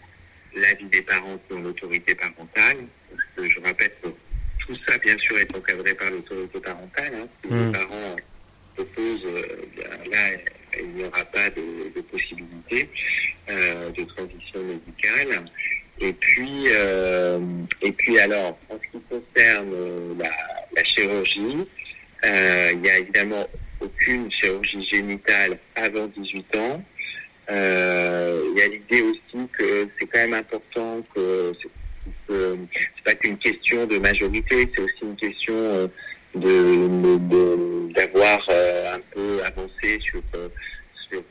l'avis 0.54 0.87
des 0.87 1.02
parents 1.02 1.38
qui 1.46 1.54
ont 1.54 1.61
l'autorité 1.61 2.14
parentale, 2.14 2.78
parce 3.11 3.28
que 3.37 3.49
je 3.49 3.61
rappelle 3.61 3.92
que 4.02 4.08
tout 4.61 4.75
ça, 4.87 4.96
bien 4.99 5.16
sûr, 5.18 5.38
est 5.38 5.56
encadré 5.56 5.94
par 5.94 6.11
l'autorité 6.11 6.61
parentale. 6.61 7.12
Hein. 7.14 7.28
Si 7.44 7.50
les 7.52 7.66
mmh. 7.66 7.73
parents 7.73 8.16
proposent, 8.75 9.26
là, 10.11 10.30
il 10.78 10.88
n'y 10.90 11.04
aura 11.04 11.25
pas 11.26 11.50
de, 11.50 11.92
de 11.94 12.00
possibilité 12.02 12.88
de 13.49 14.04
transition 14.04 14.62
médicale. 14.64 15.44
Et 16.00 16.12
puis, 16.12 16.66
euh, 16.68 17.40
et 17.80 17.92
puis 17.92 18.18
alors, 18.18 18.58
en 18.68 18.75
ce 18.75 18.99
qui 18.99 19.04
concerne 19.08 19.70
euh, 19.73 20.14
la, 20.18 20.30
la 20.76 20.85
chirurgie, 20.85 21.66
euh, 22.25 22.70
il 22.73 22.80
n'y 22.80 22.90
a 22.90 22.99
évidemment 22.99 23.46
aucune 23.80 24.30
chirurgie 24.30 24.82
génitale 24.82 25.58
avant 25.75 26.06
18 26.06 26.56
ans. 26.56 26.85
Euh, 27.50 28.53
il 28.53 28.59
y 28.59 28.62
a 28.62 28.69
l'idée 28.69 29.03
aussi 29.03 29.49
que 29.53 29.88
c'est 29.99 30.07
quand 30.07 30.19
même 30.19 30.35
important 30.35 31.03
que 31.15 31.53
c'est 32.29 33.05
pas 33.05 33.15
qu'une 33.15 33.38
question 33.38 33.87
de 33.87 33.99
majorité, 33.99 34.69
c'est 34.75 34.83
aussi 34.83 35.03
une 35.03 35.17
question 35.17 35.55
euh, 35.55 35.88
de 36.35 37.93
d'avoir 37.95 38.47
un 38.93 39.00
peu 39.15 39.43
avancé 39.45 39.99
sur 40.00 40.21
sur 41.09 41.23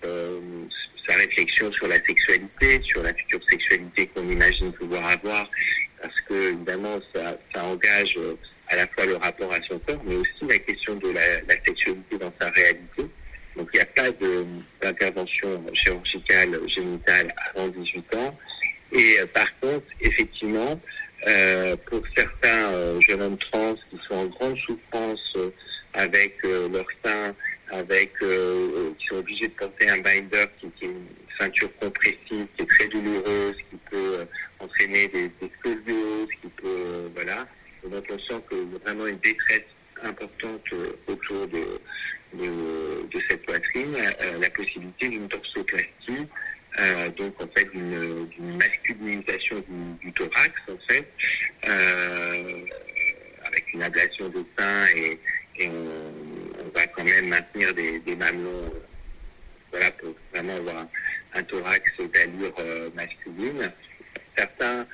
sa 1.08 1.16
réflexion 1.16 1.72
sur 1.72 1.88
la 1.88 2.04
sexualité, 2.04 2.82
sur 2.82 3.04
la 3.04 3.14
future 3.14 3.40
sexualité 3.50 4.08
qu'on 4.08 4.28
imagine 4.30 4.72
pouvoir 4.74 5.06
avoir, 5.08 5.50
parce 6.02 6.22
que 6.22 6.54
évidemment 6.54 7.00
ça, 7.14 7.38
ça, 7.54 7.64
engage 7.64 8.16
euh, 8.18 8.36
à 8.68 8.76
la 8.76 8.88
fois 8.88 9.06
le 9.06 9.16
rapport 9.18 9.52
à 9.54 9.62
son 9.70 9.80
corps, 9.80 10.02
mais 10.06 10.16
aussi 10.16 10.46
la 10.50 10.58
question 10.60 10.96
de 10.96 11.12
la, 11.12 11.42
la 11.42 11.64
sexualité 11.66 12.18
dans 12.18 12.34
sa 12.40 12.50
réalité. 12.50 13.06
Donc 13.56 13.70
il 13.74 13.78
n'y 13.78 13.82
a 13.82 13.86
pas 13.86 14.12
d'intervention 14.82 15.64
chirurgicale 15.74 16.60
génitale 16.68 17.34
avant 17.54 17.68
18 17.68 18.16
ans. 18.16 18.38
Et 18.92 19.20
euh, 19.20 19.26
par 19.28 19.48
contre, 19.60 19.86
effectivement, 20.02 20.80
euh, 21.28 21.76
pour 21.86 22.02
certains 22.16 22.74
euh, 22.74 23.00
jeunes 23.02 23.22
hommes 23.22 23.38
trans 23.38 23.76
qui 23.90 23.98
sont 24.08 24.16
en 24.16 24.26
grande 24.26 24.58
souffrance 24.58 25.38
avec 25.94 26.44
leur 26.44 26.86
sein 27.04 27.34
avec 27.72 28.14
qui 28.20 29.08
sont 29.08 29.16
obligés 29.16 29.48
de 29.48 29.54
porter 29.54 29.90
un 29.90 29.98
binder 30.00 30.46
qui, 30.60 30.68
est 30.68 30.86
une 30.86 31.06
ceinture 31.40 31.70
compressive 31.80 32.18
qui 32.56 32.62
est 32.62 32.70
très 32.70 32.88
douloureuse, 32.90 33.56
qui 33.70 33.78
peut 33.90 34.26
entraîner 34.60 35.08
des, 35.08 35.30
des, 35.42 35.52
scolioses, 35.60 36.30
qui 36.42 36.48
peut 36.62 37.10
voilà. 37.16 37.48
Donc 37.90 38.04
on 38.12 38.20
sent 38.20 38.42
a 38.52 38.86
vraiment 38.86 39.08
une 39.08 39.20
détresse 39.20 39.64
importante 40.04 40.62
autour 41.08 41.48
de, 41.48 41.64
de, 42.38 43.08
de 43.08 43.24
cette 43.30 43.46
poitrine, 43.46 43.96
la 44.40 44.50
possibilité 44.50 45.10
d'une 45.10 45.28
torsoplastie. 45.28 46.28
Euh, 46.78 47.10
donc 47.12 47.42
en 47.42 47.48
fait 47.56 47.70
d'une 47.72 48.58
masculinisation 48.58 49.64
du, 49.70 50.06
du, 50.06 50.12
thorax 50.12 50.62
en 50.70 50.78
fait, 50.90 51.08
euh, 51.70 52.66
avec 53.46 53.74
une 53.74 53.82
ablation 53.82 54.28
de 54.28 54.44
sein 54.58 54.88
et, 54.94 55.18
et 55.58 55.70
on, 55.70 56.70
va 56.78 56.86
quand 56.88 57.06
même 57.06 57.30
maintenir 57.30 57.74
des, 57.74 58.00
des 58.00 58.16
mamelons 58.18 58.74
voilà, 59.72 59.90
pour 59.92 60.14
vraiment 60.34 60.56
avoir 60.58 60.86
un, 61.34 61.44
thorax 61.44 61.90
d'allure 62.14 62.54
masculine. 62.94 63.72
Certains 64.38 64.86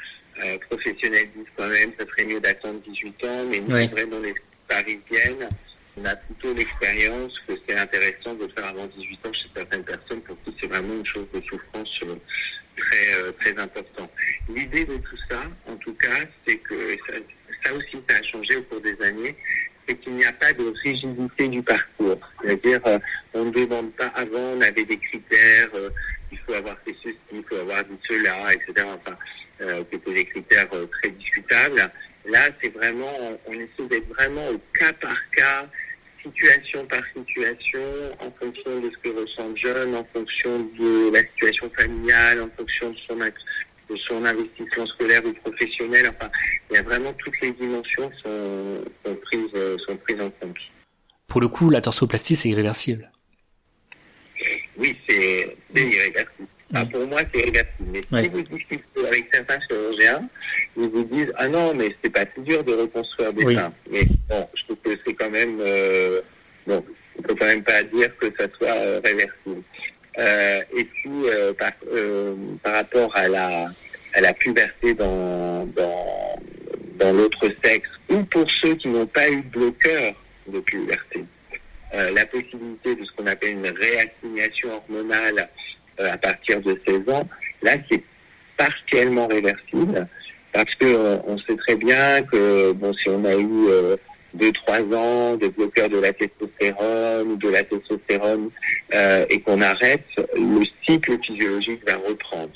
professionnels 0.69 1.29
disent 1.35 1.45
quand 1.57 1.67
même 1.67 1.91
que 1.93 2.03
ça 2.03 2.09
serait 2.11 2.25
mieux 2.25 2.39
d'attendre 2.39 2.79
18 2.81 3.25
ans, 3.25 3.45
mais 3.49 3.59
nous, 3.59 3.89
vraiment 3.89 4.19
les 4.19 4.35
parisiennes, 4.67 5.49
on 5.97 6.05
a 6.05 6.15
plutôt 6.15 6.53
l'expérience 6.53 7.37
que 7.47 7.53
c'est 7.67 7.77
intéressant 7.77 8.33
de 8.35 8.47
faire 8.55 8.65
avant 8.67 8.85
18 8.85 9.27
ans 9.27 9.33
chez 9.33 9.49
certaines 9.55 9.83
personnes 9.83 10.21
pour 10.21 10.37
qui 10.43 10.55
c'est 10.59 10.67
vraiment 10.67 10.93
une 10.93 11.05
chose 11.05 11.27
de 11.33 11.41
souffrance 11.41 11.99
euh, 12.03 12.15
très, 12.77 13.13
euh, 13.15 13.31
très 13.39 13.57
important. 13.59 14.09
L'idée 14.49 14.85
de 14.85 14.97
tout 14.97 15.17
ça, 15.29 15.41
en 15.67 15.75
tout 15.75 15.93
cas, 15.95 16.25
c'est 16.47 16.57
que 16.57 16.97
ça, 17.63 17.73
aussi, 17.73 17.97
ça 18.09 18.17
a 18.17 18.23
changé 18.23 18.55
au 18.55 18.63
cours 18.63 18.81
des 18.81 18.99
années, 19.01 19.35
c'est 19.87 19.95
qu'il 19.99 20.13
n'y 20.13 20.25
a 20.25 20.31
pas 20.31 20.53
de 20.53 20.73
rigidité 20.83 21.47
du 21.47 21.61
parcours. 21.61 22.19
C'est-à-dire, 22.41 22.79
euh, 22.87 22.99
on 23.33 23.45
ne 23.45 23.51
demande 23.51 23.91
pas 23.93 24.07
avant, 24.15 24.39
on 24.39 24.61
avait 24.61 24.85
des 24.85 24.97
critères, 24.97 25.69
il 26.31 26.39
faut 26.39 26.53
avoir 26.53 26.77
fait 26.85 26.95
ceci, 27.03 27.17
il 27.33 27.43
faut 27.43 27.57
avoir 27.57 27.83
dit 27.83 27.97
cela, 28.07 28.53
etc. 28.53 28.87
Enfin, 28.95 29.17
c'était 29.91 30.13
des 30.13 30.25
critères 30.25 30.67
très 30.69 31.11
discutables. 31.11 31.91
Là, 32.25 32.49
c'est 32.61 32.73
vraiment, 32.73 33.39
on 33.47 33.53
essaie 33.53 33.87
d'être 33.89 34.07
vraiment 34.09 34.47
au 34.49 34.59
cas 34.73 34.93
par 34.93 35.29
cas, 35.31 35.67
situation 36.21 36.85
par 36.85 37.01
situation, 37.15 37.81
en 38.19 38.31
fonction 38.31 38.79
de 38.79 38.91
ce 38.91 38.97
que 38.97 39.19
ressent 39.19 39.49
le 39.49 39.55
jeune, 39.55 39.95
en 39.95 40.07
fonction 40.13 40.59
de 40.79 41.11
la 41.11 41.19
situation 41.21 41.69
familiale, 41.75 42.41
en 42.41 42.49
fonction 42.55 42.91
de 42.91 42.97
son, 43.07 43.15
de 43.17 43.95
son 43.95 44.25
investissement 44.25 44.85
scolaire 44.85 45.25
ou 45.25 45.33
professionnel. 45.33 46.11
Enfin, 46.15 46.31
il 46.69 46.75
y 46.75 46.77
a 46.77 46.83
vraiment 46.83 47.11
toutes 47.13 47.39
les 47.41 47.51
dimensions 47.53 48.11
sont, 48.23 48.85
sont 49.03 49.15
prises, 49.15 49.77
sont 49.87 49.97
prises 49.97 50.21
en 50.21 50.29
compte. 50.29 50.57
Pour 51.27 51.41
le 51.41 51.47
coup, 51.47 51.69
la 51.69 51.81
torsoplastie, 51.81 52.35
c'est 52.35 52.49
irréversible. 52.49 53.09
Oui, 54.77 54.97
c'est 55.07 55.57
irréversible. 55.73 56.47
Ah, 56.73 56.85
pour 56.85 57.05
moi, 57.07 57.21
c'est 57.33 57.41
irréversible. 57.41 58.01
Mais 58.11 58.23
si 58.23 58.29
vous 58.29 58.41
discutez 58.41 59.07
avec 59.07 59.27
certains 59.33 59.59
chirurgiens, 59.61 60.29
ils 60.77 60.89
vous 60.89 61.03
disent 61.03 61.33
Ah 61.37 61.47
non, 61.47 61.73
mais 61.73 61.95
c'est 62.03 62.09
pas 62.09 62.25
si 62.35 62.41
dur 62.41 62.63
de 62.63 62.73
reconstruire 62.73 63.33
des 63.33 63.55
seins. 63.55 63.73
Mais 63.89 64.03
bon, 64.29 64.47
je 64.55 64.63
trouve 64.63 64.77
que 64.83 64.91
c'est 65.05 65.13
quand 65.13 65.29
même. 65.29 65.57
Euh, 65.59 66.21
bon, 66.65 66.83
on 67.17 67.21
peut 67.21 67.35
quand 67.35 67.45
même 67.45 67.63
pas 67.63 67.83
dire 67.83 68.15
que 68.17 68.27
ça 68.39 68.47
soit 68.57 68.75
euh, 68.75 69.01
réversible. 69.03 69.63
Euh, 70.19 70.61
et 70.77 70.83
puis, 70.83 71.09
euh, 71.25 71.53
par, 71.53 71.71
euh, 71.93 72.35
par 72.63 72.73
rapport 72.73 73.15
à 73.15 73.27
la, 73.27 73.67
à 74.13 74.21
la 74.21 74.33
puberté 74.33 74.93
dans, 74.93 75.65
dans, 75.67 76.39
dans 76.99 77.13
l'autre 77.13 77.47
sexe, 77.63 77.89
ou 78.09 78.23
pour 78.23 78.49
ceux 78.49 78.75
qui 78.75 78.89
n'ont 78.89 79.05
pas 79.05 79.29
eu 79.29 79.41
de 79.41 79.49
bloqueur 79.49 80.13
de 80.47 80.59
puberté, 80.59 81.23
la 81.93 82.25
possibilité 82.25 82.95
de 82.95 83.03
ce 83.03 83.11
qu'on 83.11 83.27
appelle 83.27 83.51
une 83.51 83.67
réassignation 83.67 84.69
hormonale 84.73 85.49
à 85.99 86.17
partir 86.17 86.61
de 86.61 86.79
16 86.87 87.09
ans, 87.09 87.27
là, 87.61 87.73
c'est 87.89 88.03
partiellement 88.57 89.27
réversible 89.27 90.07
parce 90.53 90.75
que 90.75 90.85
euh, 90.85 91.17
on 91.25 91.37
sait 91.39 91.55
très 91.55 91.75
bien 91.75 92.21
que 92.23 92.71
bon, 92.73 92.93
si 92.93 93.09
on 93.09 93.23
a 93.25 93.33
eu 93.33 93.67
euh, 93.69 93.95
deux 94.33 94.51
trois 94.51 94.81
ans 94.81 95.35
de 95.35 95.47
bloqueur 95.47 95.89
de 95.89 95.99
la 95.99 96.13
testostérone 96.13 97.31
ou 97.31 97.35
de 97.37 97.49
la 97.49 97.63
testostérone 97.63 98.49
euh, 98.93 99.25
et 99.29 99.41
qu'on 99.41 99.61
arrête, 99.61 100.05
le 100.35 100.63
cycle 100.85 101.17
physiologique 101.23 101.81
va 101.87 101.97
reprendre. 101.97 102.51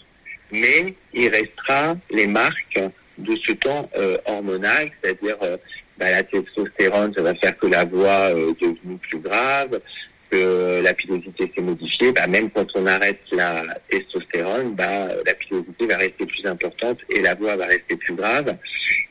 Mais 0.51 0.93
il 1.13 1.29
restera 1.29 1.95
les 2.11 2.27
marques 2.27 2.79
de 3.17 3.35
ce 3.35 3.53
temps 3.53 3.89
hormonal, 4.25 4.89
c'est-à-dire 5.01 5.37
bah, 5.97 6.11
la 6.11 6.23
testostérone, 6.23 7.13
ça 7.15 7.23
va 7.23 7.33
faire 7.35 7.57
que 7.57 7.67
la 7.67 7.85
voix 7.85 8.29
devenue 8.29 8.97
plus 9.09 9.19
grave, 9.19 9.79
la 10.81 10.93
pilosité 10.93 11.51
s'est 11.55 11.61
modifiée, 11.61 12.11
bah, 12.11 12.27
même 12.27 12.49
quand 12.49 12.67
on 12.75 12.85
arrête 12.85 13.21
la 13.31 13.63
testostérone, 13.89 14.75
bah, 14.75 15.07
la 15.25 15.33
pilosité 15.33 15.87
va 15.87 15.98
rester 15.98 16.25
plus 16.25 16.45
importante 16.45 17.00
et 17.09 17.21
la 17.21 17.35
voix 17.35 17.55
va 17.55 17.65
rester 17.65 17.95
plus 17.95 18.15
grave. 18.15 18.55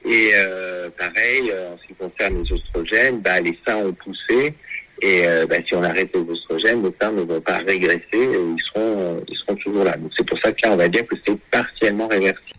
Et 0.04 0.30
euh, 0.34 0.90
pareil, 0.90 1.50
euh, 1.50 1.72
en 1.72 1.78
ce 1.78 1.87
qui 1.87 1.94
concerne 1.94 2.42
les 2.42 2.52
oestrogènes, 2.52 3.20
bah, 3.20 3.40
les 3.40 3.58
seins 3.66 3.76
ont 3.76 3.92
poussé 3.92 4.54
et 5.02 5.26
euh, 5.26 5.46
bah, 5.46 5.56
si 5.66 5.74
on 5.74 5.82
arrête 5.82 6.10
les 6.14 6.20
oestrogènes, 6.20 6.82
les 6.82 6.94
seins 7.00 7.12
ne 7.12 7.22
vont 7.22 7.40
pas 7.40 7.58
régresser, 7.58 8.02
ils 8.12 8.62
seront, 8.64 9.24
ils 9.28 9.37
seront 9.37 9.56
toujours 9.56 9.84
là. 9.84 9.96
Donc 9.96 10.12
c'est 10.16 10.26
pour 10.26 10.38
ça 10.38 10.52
que 10.52 10.58
là, 10.64 10.72
on 10.72 10.76
va 10.76 10.88
dire 10.88 11.06
que 11.06 11.16
c'est 11.26 11.38
partiellement 11.50 12.08
réversible. 12.08 12.58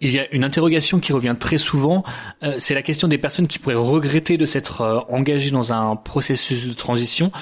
Il 0.00 0.12
y 0.12 0.20
a 0.20 0.32
une 0.32 0.44
interrogation 0.44 1.00
qui 1.00 1.12
revient 1.12 1.34
très 1.38 1.58
souvent, 1.58 2.04
euh, 2.44 2.54
c'est 2.60 2.74
la 2.74 2.82
question 2.82 3.08
des 3.08 3.18
personnes 3.18 3.48
qui 3.48 3.58
pourraient 3.58 3.74
regretter 3.74 4.36
de 4.36 4.46
s'être 4.46 4.82
euh, 4.82 5.00
engagées 5.08 5.50
dans 5.50 5.72
un 5.72 5.96
processus 5.96 6.68
de 6.68 6.72
transition. 6.72 7.32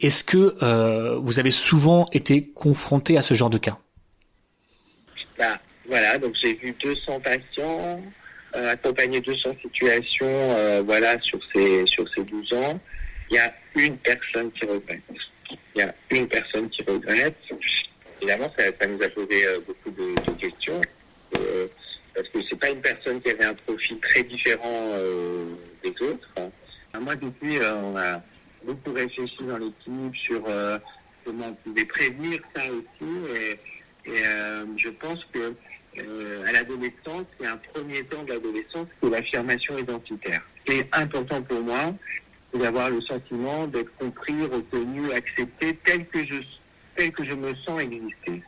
Est-ce 0.00 0.24
que 0.24 0.56
euh, 0.60 1.18
vous 1.18 1.38
avez 1.38 1.52
souvent 1.52 2.08
été 2.10 2.48
confronté 2.48 3.16
à 3.16 3.22
ce 3.22 3.34
genre 3.34 3.50
de 3.50 3.58
cas? 3.58 3.78
Bah, 5.38 5.60
Voilà, 5.86 6.18
donc 6.18 6.34
j'ai 6.34 6.54
vu 6.54 6.74
200 6.82 7.20
patients, 7.20 8.02
accompagné 8.54 9.20
200 9.20 9.50
situations 9.62 10.82
voilà, 10.84 11.16
sur, 11.20 11.38
ces, 11.54 11.86
sur 11.86 12.04
ces 12.12 12.24
12 12.24 12.52
ans. 12.54 12.80
Il 13.30 13.36
y 13.36 13.38
a 13.38 13.54
une 13.76 13.96
personne 13.98 14.50
qui 14.50 14.64
regrette. 14.66 15.02
Il 15.76 15.78
y 15.78 15.82
a 15.82 15.94
une 16.10 16.26
personne 16.26 16.68
qui 16.70 16.82
regrette. 16.82 17.36
Évidemment, 18.20 18.52
ça, 18.58 18.86
nous 18.88 19.00
a 19.00 19.08
posé 19.10 19.44
beaucoup 19.64 19.90
de, 19.90 20.14
de 20.26 20.40
questions 20.40 20.80
parce 22.14 22.28
que 22.28 22.38
c'est 22.48 22.58
pas 22.58 22.70
une 22.70 22.80
personne 22.80 23.20
qui 23.20 23.30
avait 23.30 23.44
un 23.44 23.54
profil 23.54 23.98
très 24.00 24.22
différent 24.22 24.90
euh, 24.94 25.54
des 25.82 25.90
autres. 26.06 26.28
Moi, 27.00 27.16
depuis, 27.16 27.58
euh, 27.58 27.76
on 27.76 27.96
a 27.96 28.22
beaucoup 28.64 28.92
réfléchi 28.92 29.42
dans 29.42 29.58
l'équipe 29.58 30.14
sur 30.14 30.42
euh, 30.48 30.78
comment 31.24 31.46
on 31.48 31.54
pouvait 31.54 31.84
prévenir 31.84 32.40
ça 32.54 32.62
aussi. 32.66 33.10
Et, 33.36 33.58
je 34.76 34.88
pense 34.88 35.24
que 35.26 35.54
à 36.46 36.52
l'adolescence, 36.52 37.26
c'est 37.38 37.46
un 37.46 37.58
premier 37.74 38.02
temps 38.04 38.22
de 38.24 38.32
l'adolescence, 38.32 38.86
c'est 39.02 39.10
l'affirmation 39.10 39.78
identitaire. 39.78 40.40
C'est 40.66 40.88
important 40.92 41.42
pour 41.42 41.60
moi 41.60 41.94
d'avoir 42.54 42.90
le 42.90 43.00
sentiment 43.02 43.66
d'être 43.66 43.94
compris, 43.96 44.42
reconnu, 44.50 45.12
accepté 45.12 45.78
tel 45.84 46.06
que 46.06 46.24
je 46.24 46.36
tel 46.96 47.12
que 47.12 47.24
je 47.24 47.34
me 47.34 47.54
sens 47.66 47.80
exister. 47.80 48.42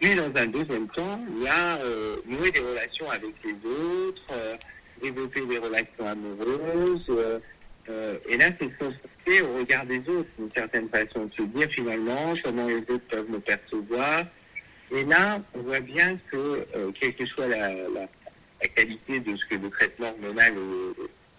Puis, 0.00 0.14
dans 0.14 0.32
un 0.34 0.46
deuxième 0.46 0.88
temps, 0.88 1.20
il 1.36 1.42
y 1.42 1.48
a 1.48 1.76
euh, 1.76 2.16
nouer 2.26 2.50
des 2.50 2.60
relations 2.60 3.10
avec 3.10 3.34
les 3.44 3.52
autres, 3.52 4.22
euh, 4.32 4.56
développer 5.02 5.44
des 5.46 5.58
relations 5.58 6.06
amoureuses. 6.06 7.04
Euh, 7.10 7.38
euh 7.90 8.18
et 8.28 8.36
là, 8.38 8.46
c'est 8.58 8.70
se 8.80 9.42
au 9.42 9.58
regard 9.58 9.84
des 9.86 9.98
autres, 10.00 10.28
d'une 10.38 10.50
certaine 10.54 10.88
façon, 10.88 11.26
de 11.26 11.34
se 11.34 11.42
dire 11.42 11.68
finalement 11.70 12.34
comment 12.42 12.66
les 12.66 12.78
autres 12.78 13.06
peuvent 13.10 13.30
me 13.30 13.40
percevoir. 13.40 14.24
Et 14.90 15.04
là, 15.04 15.40
on 15.54 15.60
voit 15.60 15.80
bien 15.80 16.18
que, 16.30 16.66
quelle 17.00 17.14
que 17.14 17.26
soit 17.26 17.48
la, 17.48 17.72
la, 17.72 17.88
la, 18.60 18.68
qualité 18.74 19.20
de 19.20 19.36
ce 19.36 19.46
que 19.46 19.54
le 19.56 19.70
traitement 19.70 20.08
hormonal 20.08 20.52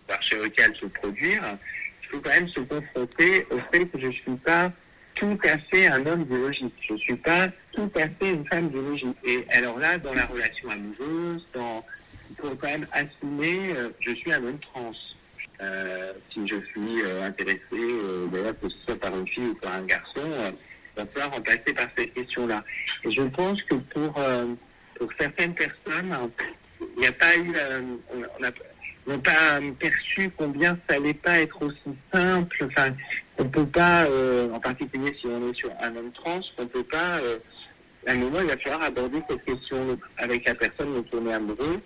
par 0.08 0.22
chirurgical 0.22 0.74
se 0.82 0.88
produire, 0.88 1.44
il 2.04 2.10
faut 2.10 2.20
quand 2.22 2.32
même 2.32 2.48
se 2.48 2.60
confronter 2.62 3.46
au 3.52 3.60
fait 3.72 3.86
que 3.86 4.00
je 4.00 4.08
ne 4.08 4.12
suis 4.12 4.36
pas 4.44 4.72
tout 5.16 5.38
à 5.44 5.58
fait 5.58 5.88
un 5.88 6.06
homme 6.06 6.26
biologique. 6.26 6.74
Je 6.82 6.96
suis 6.98 7.16
pas 7.16 7.48
tout 7.76 7.92
à 7.96 8.08
fait 8.08 8.32
une 8.32 8.46
femme 8.48 8.70
biologique. 8.70 9.18
Et 9.24 9.46
alors 9.52 9.78
là, 9.80 9.98
dans 9.98 10.14
la 10.14 10.26
relation 10.26 10.70
amoureuse, 10.70 11.46
il 11.56 12.36
faut 12.38 12.56
quand 12.56 12.68
même 12.68 12.88
assumer, 12.92 13.74
euh, 13.76 13.90
je 14.00 14.12
suis 14.12 14.32
un 14.34 14.44
homme 14.44 14.60
trans. 14.60 14.92
Euh, 15.62 16.14
si 16.34 16.46
je 16.46 16.56
suis 16.56 17.02
euh, 17.02 17.24
intéressé, 17.24 17.60
euh, 17.74 18.28
d'ailleurs, 18.28 18.60
que 18.60 18.68
ce 18.68 18.76
soit 18.86 19.00
par 19.00 19.18
une 19.18 19.28
fille 19.28 19.48
ou 19.48 19.56
par 19.56 19.74
un 19.74 19.84
garçon, 19.84 20.22
il 20.22 21.02
va 21.02 21.06
falloir 21.06 21.34
remplacer 21.34 21.74
par 21.74 21.88
cette 21.98 22.14
question-là. 22.14 22.64
Et 23.04 23.12
je 23.12 23.22
pense 23.22 23.62
que 23.64 23.76
pour, 23.76 24.14
pour 24.96 25.10
certaines 25.20 25.54
personnes, 25.54 26.14
il 26.82 27.00
n'y 27.00 27.08
a 27.08 27.12
pas 27.12 27.38
eu, 27.38 27.54
on 28.14 28.44
a, 28.44 28.52
n'ont 29.08 29.20
pas 29.20 29.60
perçu 29.80 30.30
combien 30.38 30.78
ça 30.88 30.96
allait 30.96 31.14
pas 31.14 31.40
être 31.40 31.62
aussi 31.62 31.96
simple. 32.14 32.66
Enfin, 32.66 32.94
on 33.38 33.46
peut 33.46 33.66
pas, 33.66 34.06
euh, 34.06 34.52
en 34.52 34.60
particulier 34.60 35.16
si 35.20 35.28
on 35.28 35.50
est 35.50 35.56
sur 35.56 35.72
un 35.82 35.96
homme 35.96 36.12
trans, 36.12 36.40
on 36.58 36.66
peut 36.68 36.84
pas. 36.84 37.20
Euh, 38.08 38.12
à 38.12 38.14
un 38.14 38.18
moment, 38.18 38.40
il 38.42 38.48
va 38.48 38.58
falloir 38.58 38.84
aborder 38.84 39.20
cette 39.30 39.46
question 39.46 39.98
avec 40.18 40.46
la 40.46 40.56
personne 40.56 40.94
dont 40.94 41.06
on 41.14 41.28
est 41.28 41.34
amoureux, 41.34 41.82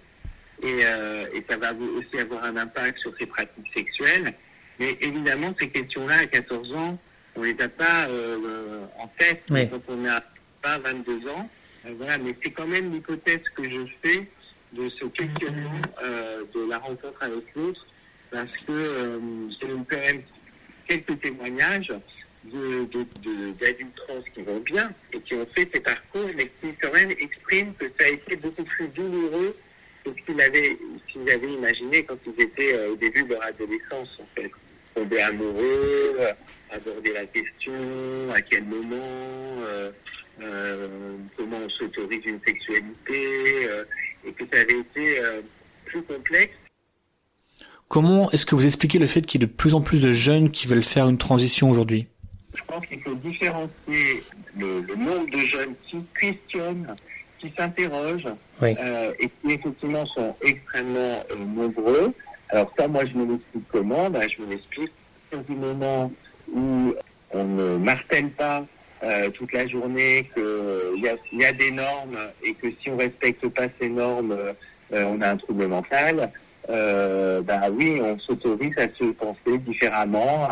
et, 0.62 0.82
euh, 0.84 1.26
et 1.34 1.44
ça 1.50 1.58
va 1.58 1.72
aussi 1.74 2.20
avoir 2.20 2.44
un 2.44 2.58
impact 2.58 3.00
sur 3.00 3.14
ses 3.18 3.26
pratiques 3.26 3.72
sexuelles. 3.76 4.34
Mais 4.80 4.98
évidemment, 5.02 5.54
ces 5.60 5.70
questions-là, 5.70 6.20
à 6.20 6.26
14 6.26 6.74
ans, 6.74 6.98
on 7.36 7.44
les 7.44 7.56
a 7.62 7.70
pas 7.70 8.08
euh, 8.10 8.86
en 8.98 9.08
tête 9.18 9.44
quand 9.48 9.82
on 9.88 9.98
n'a 9.98 10.22
pas 10.62 10.78
22 10.80 11.28
ans. 11.30 11.50
Euh, 11.86 11.94
voilà, 11.98 12.18
mais 12.18 12.36
c'est 12.42 12.52
quand 12.52 12.68
même 12.68 12.92
l'hypothèse 12.92 13.42
que 13.56 13.70
je 13.70 13.86
fais 14.04 14.28
de 14.74 14.90
ce 14.90 15.06
questionnement 15.06 15.82
euh, 16.04 16.44
de 16.54 16.70
la 16.70 16.78
rencontre 16.78 17.22
avec 17.22 17.44
l'autre, 17.56 17.86
parce 18.32 18.52
que 18.68 18.72
euh, 18.72 19.20
j'ai 19.50 19.68
quand 19.68 19.98
même 19.98 20.22
quelques 20.88 21.20
témoignages 21.22 21.92
d'adultes 22.46 23.96
trans 23.96 24.22
qui 24.34 24.42
vont 24.42 24.60
bien 24.60 24.92
et 25.14 25.20
qui 25.20 25.36
ont 25.36 25.48
fait 25.56 25.70
ces 25.74 25.80
parcours, 25.82 26.30
mais 26.36 26.52
qui 26.62 26.74
quand 26.82 26.94
même 26.94 27.12
expriment 27.12 27.74
que 27.74 27.86
ça 28.00 28.06
a 28.06 28.10
été 28.10 28.36
beaucoup 28.38 28.64
plus 28.64 28.88
douloureux 28.90 29.56
que 30.06 30.12
ce 30.12 30.26
qu'ils 30.26 30.42
avaient, 30.42 31.54
imaginé 31.54 32.04
quand 32.04 32.18
ils 32.26 32.42
étaient 32.42 32.74
euh, 32.74 32.94
au 32.94 32.96
début 32.96 33.24
de 33.24 33.30
leur 33.34 33.44
adolescence, 33.44 34.20
en 34.20 34.26
fait. 34.36 34.50
tomber 34.96 35.22
amoureux, 35.22 36.18
aborder 36.72 37.14
la 37.14 37.26
question, 37.26 37.74
à 38.34 38.42
quel 38.42 38.64
moment, 38.64 39.62
comment 41.38 41.58
on 41.66 41.70
s'autorise 41.70 42.22
une 42.26 42.40
sexualité, 42.46 43.68
et 44.26 44.32
que 44.32 44.44
ça 44.52 44.62
avait 44.62 44.80
été 44.80 45.22
plus 45.86 46.02
complexe. 46.04 46.54
Comment 47.90 48.30
est-ce 48.32 48.46
que 48.46 48.54
vous 48.56 48.66
expliquez 48.66 49.00
le 49.00 49.08
fait 49.08 49.22
qu'il 49.22 49.42
y 49.42 49.44
ait 49.44 49.48
de 49.48 49.52
plus 49.52 49.74
en 49.74 49.82
plus 49.82 50.00
de 50.00 50.12
jeunes 50.12 50.52
qui 50.52 50.68
veulent 50.68 50.84
faire 50.84 51.10
une 51.10 51.18
transition 51.18 51.72
aujourd'hui? 51.72 52.08
Je 52.60 52.74
pense 52.74 52.86
qu'il 52.86 53.02
faut 53.02 53.16
différencier 53.16 54.24
le, 54.58 54.82
nombre 54.96 55.30
de 55.32 55.40
jeunes 55.40 55.76
qui 55.88 56.04
questionnent, 56.20 56.96
qui 57.40 57.52
s'interrogent 57.58 58.34
euh, 58.62 59.14
et 59.20 59.30
qui 59.30 59.54
effectivement 59.54 60.06
sont 60.06 60.36
extrêmement 60.42 61.24
euh, 61.32 61.36
nombreux. 61.56 62.14
Alors 62.50 62.72
ça, 62.78 62.88
moi, 62.88 63.06
je 63.06 63.14
me 63.14 63.32
l'explique 63.32 63.64
comment? 63.72 64.10
Ben, 64.10 64.28
Je 64.30 64.42
me 64.42 64.50
l'explique 64.50 64.92
du 65.48 65.56
moment 65.56 66.12
où 66.52 66.94
on 67.32 67.44
ne 67.44 67.78
martèle 67.78 68.32
pas 68.32 68.66
euh, 69.04 69.30
toute 69.30 69.54
la 69.54 69.68
journée 69.68 70.30
qu'il 70.34 71.06
y, 71.34 71.38
y 71.38 71.46
a, 71.46 71.54
des 71.54 71.72
normes 71.72 72.18
et 72.44 72.54
que 72.56 72.68
si 72.82 72.90
on 72.90 72.98
respecte 72.98 73.48
pas 73.50 73.68
ces 73.80 73.90
normes, 73.90 74.36
on 74.92 75.22
a 75.22 75.30
un 75.30 75.38
trouble 75.38 75.68
mental 75.68 76.32
euh, 76.70 77.42
bah 77.42 77.62
oui, 77.72 78.00
on 78.02 78.18
s'autorise 78.20 78.78
à 78.78 78.88
se 78.98 79.12
penser 79.12 79.58
différemment, 79.60 80.48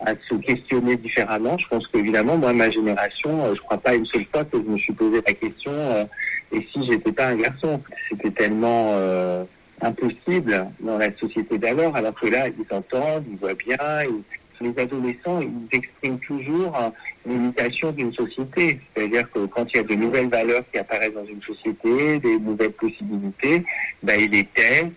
à, 0.00 0.12
se 0.28 0.34
questionner 0.36 0.96
différemment. 0.96 1.56
Je 1.58 1.68
pense 1.68 1.86
qu'évidemment, 1.86 2.36
moi, 2.36 2.52
ma 2.52 2.70
génération, 2.70 3.44
euh, 3.44 3.54
je 3.54 3.60
crois 3.60 3.78
pas 3.78 3.94
une 3.94 4.06
seule 4.06 4.24
fois 4.32 4.44
que 4.44 4.58
je 4.58 4.68
me 4.68 4.76
suis 4.78 4.92
posé 4.92 5.20
la 5.24 5.32
question 5.32 5.72
euh, 5.72 6.04
et 6.52 6.66
si 6.72 6.82
j'étais 6.84 7.12
pas 7.12 7.28
un 7.28 7.36
garçon. 7.36 7.80
C'était 8.08 8.30
tellement 8.30 8.90
euh, 8.94 9.44
impossible 9.80 10.66
dans 10.80 10.98
la 10.98 11.16
société 11.16 11.56
d'alors, 11.56 11.94
alors 11.94 12.14
que 12.14 12.26
là, 12.26 12.48
ils 12.48 12.74
entendent, 12.74 13.24
ils 13.30 13.38
voient 13.38 13.54
bien, 13.54 13.76
ils, 14.02 14.22
les 14.60 14.78
adolescents, 14.78 15.40
ils 15.40 15.76
expriment 15.76 16.18
toujours 16.18 16.92
l'imitation 17.26 17.92
d'une 17.92 18.12
société. 18.12 18.80
C'est-à-dire 18.94 19.30
que 19.30 19.46
quand 19.46 19.66
il 19.72 19.76
y 19.78 19.80
a 19.80 19.82
de 19.84 19.94
nouvelles 19.94 20.28
valeurs 20.28 20.62
qui 20.72 20.78
apparaissent 20.78 21.14
dans 21.14 21.26
une 21.26 21.42
société, 21.42 22.18
des 22.18 22.38
nouvelles 22.38 22.72
possibilités, 22.72 23.64
ben, 24.02 24.20
ils 24.20 24.30
les 24.30 24.44
testent, 24.44 24.92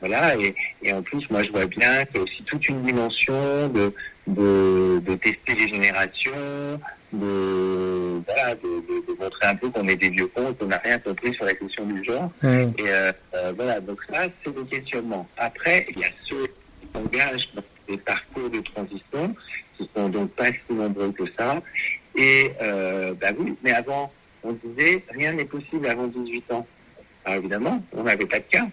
voilà, 0.00 0.34
et, 0.36 0.92
en 0.92 1.02
plus, 1.02 1.28
moi, 1.30 1.42
je 1.42 1.50
vois 1.50 1.66
bien 1.66 2.04
qu'il 2.04 2.16
y 2.16 2.18
a 2.20 2.22
aussi 2.22 2.42
toute 2.44 2.68
une 2.68 2.82
dimension 2.82 3.68
de, 3.68 3.92
de, 4.28 5.14
tester 5.16 5.54
les 5.54 5.68
générations, 5.68 6.80
de, 7.12 8.22
voilà, 8.24 8.54
de, 8.54 9.18
montrer 9.20 9.46
un 9.46 9.56
peu 9.56 9.68
qu'on 9.70 9.88
est 9.88 9.96
des 9.96 10.10
vieux 10.10 10.28
cons, 10.28 10.54
qu'on 10.54 10.66
n'a 10.66 10.78
rien 10.78 10.98
compris 10.98 11.34
sur 11.34 11.44
la 11.44 11.54
question 11.54 11.84
du 11.86 12.04
genre. 12.04 12.30
Et 12.44 12.46
euh, 12.46 13.12
euh, 13.34 13.52
voilà, 13.56 13.80
donc 13.80 13.98
ça, 14.08 14.26
c'est 14.44 14.54
le 14.54 14.62
questionnement. 14.64 15.26
Après, 15.36 15.86
il 15.90 15.98
y 15.98 16.04
a 16.04 16.10
ceux 16.28 16.46
qui 16.46 16.88
s'engagent 16.94 17.48
des 17.88 17.96
parcours 17.96 18.50
de 18.50 18.60
transition, 18.60 19.34
qui 19.76 19.88
sont 19.96 20.08
donc 20.08 20.30
pas 20.32 20.46
si 20.46 20.74
nombreux 20.74 21.12
que 21.12 21.24
ça. 21.38 21.60
Et 22.14 22.52
euh, 22.60 23.14
bah 23.14 23.28
oui, 23.38 23.54
mais 23.62 23.72
avant, 23.72 24.12
on 24.42 24.52
disait 24.52 25.04
rien 25.10 25.32
n'est 25.32 25.44
possible 25.44 25.86
avant 25.86 26.06
18 26.06 26.52
ans. 26.52 26.66
Alors 27.24 27.38
évidemment, 27.38 27.82
on 27.92 28.02
n'avait 28.02 28.26
pas 28.26 28.38
de 28.38 28.44
cas. 28.44 28.66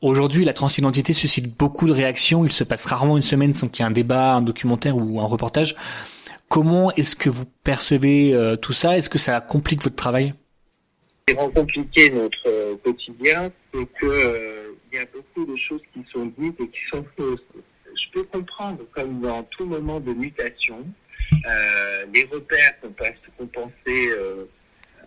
Aujourd'hui, 0.00 0.44
la 0.44 0.52
transidentité 0.52 1.12
suscite 1.12 1.56
beaucoup 1.56 1.86
de 1.86 1.92
réactions. 1.92 2.44
Il 2.44 2.52
se 2.52 2.64
passe 2.64 2.84
rarement 2.86 3.16
une 3.16 3.22
semaine 3.22 3.54
sans 3.54 3.68
qu'il 3.68 3.84
y 3.84 3.86
ait 3.86 3.88
un 3.88 3.92
débat, 3.92 4.34
un 4.34 4.42
documentaire 4.42 4.96
ou 4.96 5.20
un 5.20 5.26
reportage. 5.26 5.76
Comment 6.48 6.90
est-ce 6.92 7.14
que 7.14 7.30
vous 7.30 7.44
percevez 7.62 8.34
euh, 8.34 8.56
tout 8.56 8.72
ça? 8.72 8.96
Est-ce 8.96 9.08
que 9.08 9.18
ça 9.18 9.40
complique 9.40 9.82
votre 9.82 9.96
travail? 9.96 10.34
Ce 11.28 11.34
qui 11.34 11.40
rend 11.40 11.50
compliqué 11.50 12.10
notre 12.10 12.38
euh, 12.48 12.74
quotidien, 12.84 13.50
c'est 13.72 13.86
que 13.98 14.71
il 14.92 14.98
y 14.98 14.98
a 15.00 15.06
beaucoup 15.06 15.50
de 15.50 15.56
choses 15.56 15.80
qui 15.92 16.04
sont 16.12 16.26
dites 16.38 16.60
et 16.60 16.68
qui 16.68 16.84
sont 16.92 17.04
fausses. 17.16 17.40
Je 17.86 18.10
peux 18.12 18.24
comprendre, 18.24 18.84
comme 18.92 19.20
dans 19.20 19.42
tout 19.44 19.66
moment 19.66 20.00
de 20.00 20.12
mutation, 20.12 20.86
euh, 21.32 22.06
les 22.14 22.24
repères 22.24 22.78
qu'on 22.80 23.46
pensait 23.46 24.10
euh, 24.10 24.44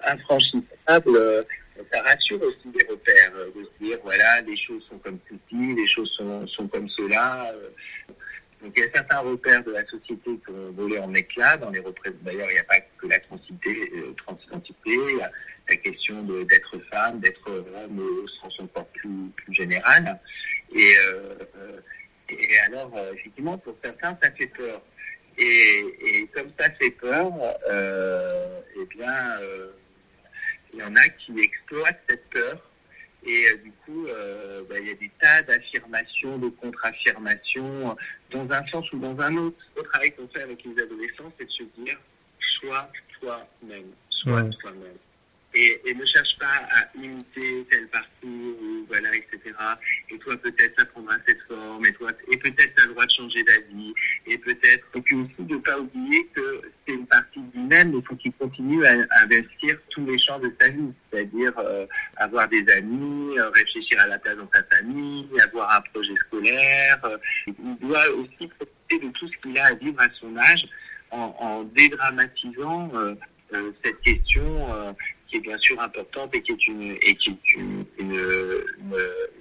infranchissables, 0.03 1.15
euh, 1.15 1.43
ça 1.91 2.01
rassure 2.01 2.41
aussi 2.41 2.67
les 2.73 2.85
repères, 2.87 3.31
euh, 3.35 3.47
de 3.55 3.63
se 3.63 3.85
dire, 3.85 3.97
voilà, 4.03 4.41
les 4.41 4.57
choses 4.57 4.83
sont 4.89 4.97
comme 4.97 5.19
ceci, 5.29 5.75
les 5.75 5.87
choses 5.87 6.09
sont, 6.11 6.47
sont 6.47 6.67
comme 6.67 6.89
cela. 6.89 7.51
Donc 8.63 8.73
il 8.75 8.83
y 8.83 8.87
a 8.87 8.91
certains 8.93 9.19
repères 9.19 9.63
de 9.63 9.71
la 9.71 9.85
société 9.85 10.31
qui 10.43 10.49
ont 10.49 10.71
volé 10.71 10.97
en 10.97 11.13
éclat 11.13 11.57
dans 11.57 11.69
les 11.69 11.81
D'ailleurs, 12.21 12.47
il 12.49 12.53
n'y 12.53 12.59
a 12.59 12.63
pas 12.63 12.79
que 12.79 12.94
la 13.07 13.19
transidentité, 13.19 14.93
y 15.17 15.21
a 15.21 15.31
la 15.69 15.75
question 15.77 16.23
d'être 16.23 16.79
femme, 16.91 17.19
d'être 17.19 17.49
homme 17.49 17.99
au 17.99 18.27
sens 18.27 18.59
encore 18.59 18.87
plus, 18.87 19.29
plus 19.35 19.53
général. 19.53 20.19
Et, 20.73 20.93
euh, 21.07 21.79
et 22.29 22.59
alors, 22.67 22.91
euh, 22.95 23.13
effectivement, 23.13 23.57
pour 23.57 23.75
certains, 23.83 24.17
ça 24.21 24.31
fait 24.31 24.47
peur. 24.47 24.81
Et, 25.37 26.29
comme 26.33 26.49
ça 26.57 26.69
fait 26.79 26.91
peur, 26.91 27.31
euh, 27.69 28.61
eh 28.79 28.85
bien, 28.85 29.39
euh, 29.41 29.71
il 30.73 30.79
y 30.79 30.83
en 30.83 30.95
a 30.95 31.09
qui 31.09 31.39
exploitent 31.39 32.01
cette 32.09 32.29
peur. 32.29 32.71
Et 33.25 33.43
euh, 33.51 33.57
du 33.57 33.71
coup, 33.85 34.07
bah, 34.69 34.75
il 34.79 34.87
y 34.87 34.91
a 34.91 34.93
des 34.93 35.11
tas 35.19 35.41
d'affirmations, 35.43 36.37
de 36.37 36.49
contre-affirmations, 36.49 37.95
dans 38.31 38.49
un 38.49 38.67
sens 38.67 38.91
ou 38.93 38.99
dans 38.99 39.19
un 39.19 39.35
autre. 39.37 39.57
Le 39.75 39.83
travail 39.83 40.11
qu'on 40.11 40.27
fait 40.29 40.43
avec 40.43 40.63
les 40.63 40.81
adolescents, 40.81 41.31
c'est 41.37 41.45
de 41.45 41.51
se 41.51 41.63
dire, 41.79 41.99
sois 42.65 42.91
toi-même, 43.19 43.91
sois 44.09 44.43
toi-même 44.61 44.97
et, 45.55 45.81
et, 45.85 45.93
ne 45.93 46.05
cherche 46.05 46.37
pas 46.37 46.45
à 46.45 46.97
imiter 46.97 47.65
tel 47.71 47.87
parcours, 47.87 48.09
ou 48.23 48.85
voilà, 48.87 49.15
etc. 49.15 49.39
Et 50.09 50.17
toi, 50.19 50.35
peut-être, 50.37 50.73
ça 50.77 50.85
prendra 50.85 51.15
cette 51.27 51.41
forme, 51.47 51.85
et 51.85 51.93
toi, 51.93 52.11
et 52.31 52.37
peut-être, 52.37 52.75
tu 52.75 52.83
as 52.83 52.85
le 52.87 52.93
droit 52.93 53.05
de 53.05 53.11
changer 53.11 53.43
d'avis, 53.43 53.93
et 54.27 54.37
peut-être, 54.37 54.85
et 54.95 55.01
puis 55.01 55.15
aussi 55.15 55.33
de 55.39 55.55
ne 55.55 55.59
pas 55.59 55.79
oublier 55.79 56.27
que 56.35 56.61
c'est 56.85 56.93
une 56.93 57.07
partie 57.07 57.39
même, 57.55 57.91
mais 57.91 57.97
il 57.97 58.05
faut 58.05 58.15
qu'il 58.15 58.33
continue 58.33 58.85
à, 58.85 58.93
investir 59.23 59.77
tous 59.89 60.05
les 60.05 60.19
champs 60.19 60.39
de 60.39 60.53
sa 60.59 60.69
vie, 60.69 60.91
c'est-à-dire 61.11 61.53
euh, 61.57 61.85
avoir 62.17 62.47
des 62.49 62.65
amis, 62.73 63.37
euh, 63.37 63.49
réfléchir 63.51 63.99
à 64.01 64.07
la 64.07 64.19
place 64.19 64.35
dans 64.35 64.49
sa 64.53 64.63
famille, 64.63 65.27
avoir 65.41 65.73
un 65.73 65.81
projet 65.93 66.15
scolaire. 66.27 66.99
Euh, 67.05 67.17
il 67.47 67.77
doit 67.79 68.09
aussi 68.17 68.47
profiter 68.47 69.07
de 69.07 69.11
tout 69.11 69.27
ce 69.27 69.37
qu'il 69.37 69.57
a 69.57 69.67
à 69.67 69.73
vivre 69.75 69.99
à 70.01 70.07
son 70.19 70.35
âge 70.37 70.67
en, 71.11 71.35
en 71.39 71.63
dédramatisant 71.63 72.91
cette 73.83 74.01
question 74.01 74.95
qui 75.27 75.37
est 75.37 75.39
bien 75.39 75.57
sûr 75.59 75.79
importante 75.81 76.35
et 76.35 76.41
qui 76.41 76.51
est 76.51 76.67
une 76.67 76.91
et 77.01 77.15
qui 77.15 77.31
est 77.31 77.53
une, 77.55 77.85
une, 77.99 78.13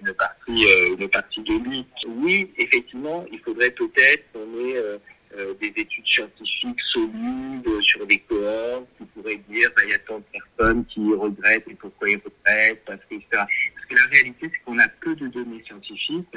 une, 0.02 0.14
partie 0.14 0.66
euh, 0.66 0.96
une 0.98 1.08
partie 1.08 1.42
de 1.42 1.58
lui. 1.58 1.86
Oui, 2.06 2.50
effectivement, 2.58 3.24
il 3.32 3.38
faudrait 3.40 3.70
peut-être 3.70 4.24
qu'on 4.32 4.40
ait 4.40 4.76
euh, 4.76 4.98
euh, 5.36 5.54
des 5.60 5.72
études 5.76 6.06
scientifiques 6.06 6.80
solides 6.92 7.82
sur 7.82 8.06
des 8.06 8.18
cohortes 8.18 8.86
qui 8.98 9.04
pourraient 9.06 9.40
dire 9.48 9.70
bah, 9.76 9.82
il 9.84 9.90
y 9.90 9.94
a 9.94 9.98
tant 9.98 10.18
de 10.18 10.24
personnes 10.32 10.84
qui 10.86 11.00
regrettent 11.14 11.68
et 11.68 11.74
pourquoi 11.74 12.08
ils 12.08 12.16
regrettent 12.16 12.84
parce 12.86 13.00
que 13.10 13.16
ça. 13.32 13.46
Parce 13.74 13.86
que 13.88 13.94
la 13.94 14.10
réalité 14.10 14.50
c'est 14.52 14.62
qu'on 14.64 14.78
a 14.78 14.88
peu 15.00 15.14
de 15.16 15.26
données 15.28 15.62
scientifiques 15.66 16.36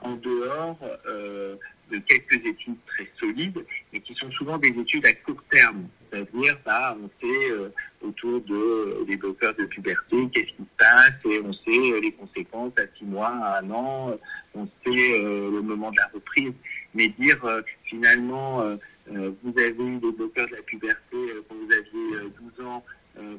en 0.00 0.12
dehors 0.16 0.78
euh, 1.08 1.56
de 1.90 1.98
quelques 1.98 2.44
études 2.46 2.76
très 2.86 3.10
solides 3.18 3.64
et 3.92 4.00
qui 4.00 4.14
sont 4.14 4.30
souvent 4.32 4.58
des 4.58 4.68
études 4.68 5.06
à 5.06 5.12
court 5.12 5.42
terme. 5.50 5.86
C'est-à-dire, 6.10 6.58
bah, 6.64 6.96
on 7.00 7.08
sait 7.20 7.50
euh, 7.50 7.68
autour 8.00 8.40
de, 8.42 8.54
euh, 8.54 9.04
des 9.04 9.16
bloqueurs 9.16 9.54
de 9.54 9.64
puberté, 9.64 10.28
qu'est-ce 10.32 10.46
qui 10.46 10.62
se 10.62 10.76
passe, 10.78 11.12
et 11.24 11.40
on 11.40 11.52
sait 11.52 11.92
euh, 11.92 12.00
les 12.00 12.12
conséquences 12.12 12.72
à 12.78 12.82
six 12.96 13.04
mois, 13.04 13.28
à 13.28 13.60
un 13.60 13.70
an, 13.70 14.16
on 14.54 14.66
sait 14.86 15.18
le 15.20 15.60
moment 15.60 15.90
de 15.90 15.96
la 15.96 16.10
reprise. 16.14 16.52
Mais 16.94 17.08
dire 17.08 17.38
finalement, 17.84 18.62
vous 19.08 19.54
avez 19.58 19.84
eu 19.84 19.98
des 19.98 20.12
bloqueurs 20.12 20.46
de 20.46 20.54
la 20.54 20.62
puberté 20.62 21.16
quand 21.48 21.56
vous 21.56 21.72
aviez 21.72 22.30
12 22.56 22.66
ans, 22.66 22.84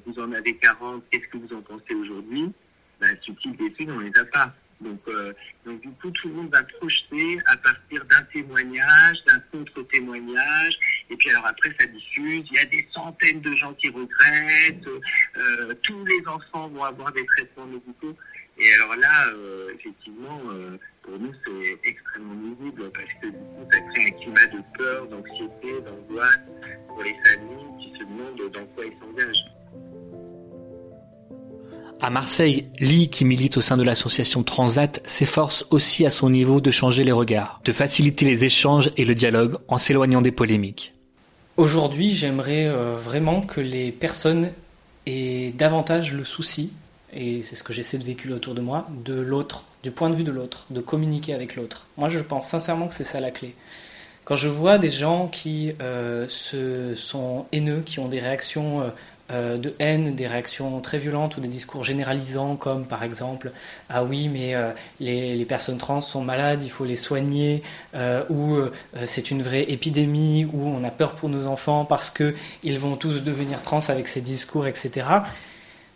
vous 0.05 0.19
en 0.19 0.31
avez 0.33 0.57
40, 0.57 1.03
qu'est-ce 1.09 1.27
que 1.27 1.37
vous 1.37 1.55
en 1.55 1.61
pensez 1.61 1.95
aujourd'hui? 1.95 2.51
Ben, 2.99 3.17
Ce 3.25 3.31
type 3.31 3.57
d'études, 3.57 3.91
on 3.91 3.99
les 3.99 4.11
a 4.17 4.25
pas. 4.25 4.53
Donc, 4.81 4.99
euh, 5.07 5.33
donc 5.65 5.79
du 5.81 5.89
coup, 5.89 6.11
tout 6.11 6.27
le 6.27 6.33
monde 6.33 6.53
va 6.53 6.63
projeter 6.63 7.39
à 7.47 7.57
partir 7.57 8.03
d'un 8.05 8.23
témoignage, 8.33 9.23
d'un 9.25 9.39
contre-témoignage, 9.51 10.77
et 11.09 11.15
puis 11.15 11.29
alors 11.29 11.45
après, 11.45 11.69
ça 11.79 11.85
diffuse. 11.85 12.43
Il 12.51 12.57
y 12.57 12.59
a 12.59 12.65
des 12.65 12.87
centaines 12.93 13.41
de 13.41 13.51
gens 13.53 13.73
qui 13.73 13.89
regrettent. 13.89 14.87
Euh, 15.37 15.73
tous 15.83 16.05
les 16.05 16.27
enfants 16.27 16.67
vont 16.69 16.83
avoir 16.83 17.11
des 17.13 17.25
traitements 17.25 17.67
médicaux. 17.67 18.15
Et 18.57 18.73
alors 18.73 18.95
là, 18.97 19.27
euh, 19.29 19.73
effectivement, 19.75 20.41
pour 21.03 21.19
nous, 21.19 21.33
c'est 21.45 21.79
extrêmement 21.89 22.35
nuisible 22.35 22.89
parce 22.93 23.13
que 23.21 23.27
du 23.27 23.33
coup, 23.33 23.67
ça 23.71 23.79
crée 23.79 24.07
un 24.07 24.11
climat 24.11 24.45
de 24.47 24.61
peur, 24.77 25.07
d'anxiété, 25.07 25.81
d'angoisse 25.81 26.39
pour 26.87 27.03
les 27.03 27.15
familles 27.25 27.67
qui 27.81 27.99
se 27.99 28.05
demandent 28.05 28.51
dans 28.51 28.65
quoi 28.67 28.85
ils 28.85 28.97
s'engagent. 28.99 29.54
À 32.01 32.09
Marseille, 32.09 32.67
Lee, 32.79 33.09
qui 33.09 33.23
milite 33.23 33.57
au 33.57 33.61
sein 33.61 33.77
de 33.77 33.83
l'association 33.83 34.43
Transat, 34.43 35.01
s'efforce 35.05 35.65
aussi 35.71 36.05
à 36.05 36.09
son 36.09 36.29
niveau 36.29 36.59
de 36.59 36.69
changer 36.69 37.03
les 37.03 37.11
regards, 37.11 37.61
de 37.63 37.71
faciliter 37.71 38.25
les 38.25 38.43
échanges 38.43 38.91
et 38.97 39.05
le 39.05 39.15
dialogue 39.15 39.57
en 39.67 39.77
s'éloignant 39.77 40.21
des 40.21 40.31
polémiques. 40.31 40.93
Aujourd'hui, 41.57 42.13
j'aimerais 42.13 42.67
euh, 42.67 42.95
vraiment 42.95 43.41
que 43.41 43.61
les 43.61 43.91
personnes 43.91 44.51
aient 45.05 45.53
davantage 45.57 46.13
le 46.13 46.25
souci, 46.25 46.73
et 47.13 47.43
c'est 47.43 47.55
ce 47.55 47.63
que 47.63 47.71
j'essaie 47.71 47.97
de 47.97 48.03
véhiculer 48.03 48.33
autour 48.33 48.55
de 48.55 48.61
moi, 48.61 48.87
de 49.05 49.13
l'autre, 49.13 49.65
du 49.81 49.89
point 49.89 50.09
de 50.09 50.15
vue 50.15 50.25
de 50.25 50.31
l'autre, 50.31 50.65
de 50.69 50.81
communiquer 50.81 51.33
avec 51.33 51.55
l'autre. 51.55 51.87
Moi, 51.97 52.09
je 52.09 52.19
pense 52.19 52.47
sincèrement 52.47 52.87
que 52.87 52.93
c'est 52.93 53.05
ça 53.05 53.21
la 53.21 53.31
clé. 53.31 53.55
Quand 54.25 54.35
je 54.35 54.47
vois 54.47 54.79
des 54.79 54.89
gens 54.91 55.27
qui 55.27 55.71
euh, 55.81 56.25
se 56.27 56.93
sont 56.95 57.45
haineux, 57.51 57.83
qui 57.85 57.99
ont 57.99 58.07
des 58.07 58.19
réactions 58.19 58.81
euh, 58.81 58.89
euh, 59.31 59.57
de 59.57 59.73
haine, 59.79 60.15
des 60.15 60.27
réactions 60.27 60.79
très 60.81 60.97
violentes 60.97 61.37
ou 61.37 61.41
des 61.41 61.47
discours 61.47 61.83
généralisants 61.83 62.55
comme 62.55 62.85
par 62.85 63.03
exemple 63.03 63.51
ah 63.89 64.03
oui 64.03 64.27
mais 64.27 64.55
les, 64.99 65.35
les, 65.35 65.45
personnes 65.45 65.77
trans 65.77 66.01
sont 66.01 66.23
malades, 66.23 66.63
il 66.63 66.69
faut 66.69 66.85
les 66.85 66.95
soigner 66.95 67.63
ou 68.29 68.57
c'est 69.05 69.31
une 69.31 69.41
vraie 69.41 69.63
épidémie 69.63 70.45
ou 70.45 70.67
on 70.67 70.83
a 70.83 70.91
peur 70.91 71.15
pour 71.15 71.29
nos 71.29 71.47
enfants 71.47 71.85
parce 71.85 72.09
que 72.09 72.35
ils 72.63 72.77
vont 72.79 72.95
tous 72.95 73.23
devenir 73.23 73.61
trans 73.61 73.79
avec 73.89 74.07
ces 74.07 74.21
discours 74.21 74.67
etc. 74.67 75.07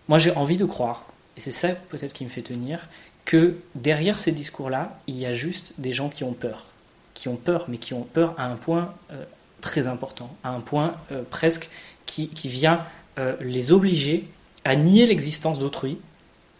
Moi 0.07 0.17
j'ai 0.17 0.31
envie 0.31 0.57
de 0.57 0.65
croire 0.65 1.05
et 1.37 1.41
c'est 1.41 1.51
ça 1.51 1.69
peut-être 1.69 2.13
qui 2.13 2.23
me 2.23 2.29
fait 2.29 2.41
tenir 2.41 2.87
que 3.29 3.57
derrière 3.75 4.17
ces 4.17 4.31
discours-là, 4.31 4.99
il 5.05 5.15
y 5.15 5.27
a 5.27 5.33
juste 5.33 5.75
des 5.77 5.93
gens 5.93 6.09
qui 6.09 6.23
ont 6.23 6.33
peur. 6.33 6.65
Qui 7.13 7.27
ont 7.27 7.35
peur, 7.35 7.65
mais 7.67 7.77
qui 7.77 7.93
ont 7.93 8.01
peur 8.01 8.33
à 8.39 8.45
un 8.45 8.55
point 8.55 8.91
euh, 9.11 9.23
très 9.61 9.87
important, 9.87 10.35
à 10.43 10.49
un 10.49 10.61
point 10.61 10.95
euh, 11.11 11.21
presque 11.29 11.69
qui, 12.07 12.31
vient 12.45 12.83
euh, 13.19 13.35
les 13.41 13.71
obliger 13.71 14.27
à 14.65 14.75
nier 14.75 15.05
l'existence 15.05 15.59
d'autrui 15.59 15.99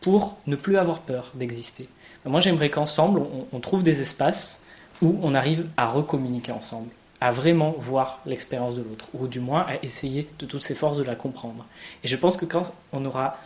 pour 0.02 0.38
ne 0.46 0.56
plus 0.56 0.78
avoir 0.78 1.00
peur 1.00 1.32
d'exister. 1.34 1.88
Moi, 2.26 2.42
j'aimerais 2.42 2.70
qu'ensemble, 2.70 3.22
on, 3.52 3.60
trouve 3.60 3.84
des 3.84 4.02
espaces 4.02 4.66
où 5.02 5.18
on 5.24 5.34
arrive 5.34 5.68
à 5.78 5.88
recommuniquer 5.88 6.52
ensemble, 6.52 6.90
à 7.22 7.32
vraiment 7.32 7.76
voir 7.78 8.20
l'expérience 8.26 8.76
de 8.76 8.82
l'autre, 8.82 9.08
ou 9.14 9.28
du 9.28 9.40
moins 9.40 9.62
à 9.62 9.84
essayer 9.84 10.28
de 10.40 10.46
toutes 10.46 10.64
ses 10.64 10.76
forces 10.76 10.98
de 10.98 11.04
la 11.04 11.16
comprendre. 11.16 11.66
Et 12.04 12.08
je 12.08 12.16
pense 12.16 12.36
que 12.36 12.46
quand 12.46 12.74
on, 12.92 13.06
aura, 13.06 13.38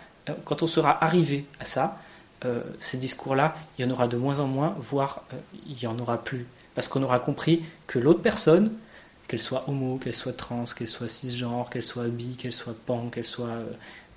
quand 0.44 0.64
on 0.64 0.68
sera 0.68 1.04
arrivé 1.04 1.46
à 1.60 1.66
ça, 1.66 2.00
euh, 2.46 2.62
ces 2.80 2.98
discours-là, 2.98 3.56
il 3.78 3.86
y 3.86 3.88
en 3.88 3.92
aura 3.92 4.08
de 4.08 4.18
moins 4.18 4.40
en 4.40 4.48
moins, 4.48 4.76
voire 4.80 5.24
euh, 5.34 5.38
il 5.68 5.76
n'y 5.76 5.88
en 5.88 5.98
aura 6.00 6.24
plus. 6.24 6.48
Parce 6.76 6.88
qu'on 6.88 7.04
aura 7.04 7.20
compris 7.20 7.64
que 7.86 8.00
l'autre 8.00 8.22
personne, 8.22 8.74
qu'elle 9.28 9.42
soit 9.42 9.68
homo, 9.68 9.98
qu'elle 9.98 10.16
soit 10.16 10.34
trans, 10.34 10.66
qu'elle 10.66 10.88
soit 10.88 11.10
cisgenre, 11.10 11.70
qu'elle 11.70 11.84
soit 11.84 12.08
bi, 12.08 12.36
qu'elle 12.36 12.54
soit 12.54 12.76
pan, 12.86 13.10
qu'elle 13.10 13.26
soit 13.26 13.60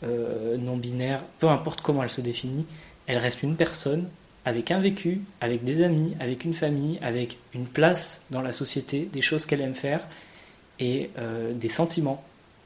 euh, 0.02 0.56
non-binaire, 0.56 1.24
peu 1.38 1.48
importe 1.48 1.80
comment 1.80 2.02
elle 2.02 2.10
se 2.10 2.20
définit, 2.20 2.66
elle 3.06 3.18
reste 3.18 3.42
une 3.42 3.56
personne 3.56 4.08
avec 4.44 4.70
un 4.70 4.80
vécu, 4.80 5.22
avec 5.40 5.64
des 5.64 5.82
amis, 5.82 6.16
avec 6.20 6.44
une 6.44 6.54
famille, 6.54 6.98
avec 7.02 7.38
une 7.54 7.66
place 7.66 8.24
dans 8.30 8.42
la 8.42 8.52
société, 8.52 9.08
des 9.12 9.22
choses 9.22 9.46
qu'elle 9.46 9.60
aime 9.60 9.74
faire 9.74 10.06
et 10.78 11.10
des 11.52 11.68
sentiments, 11.68 12.22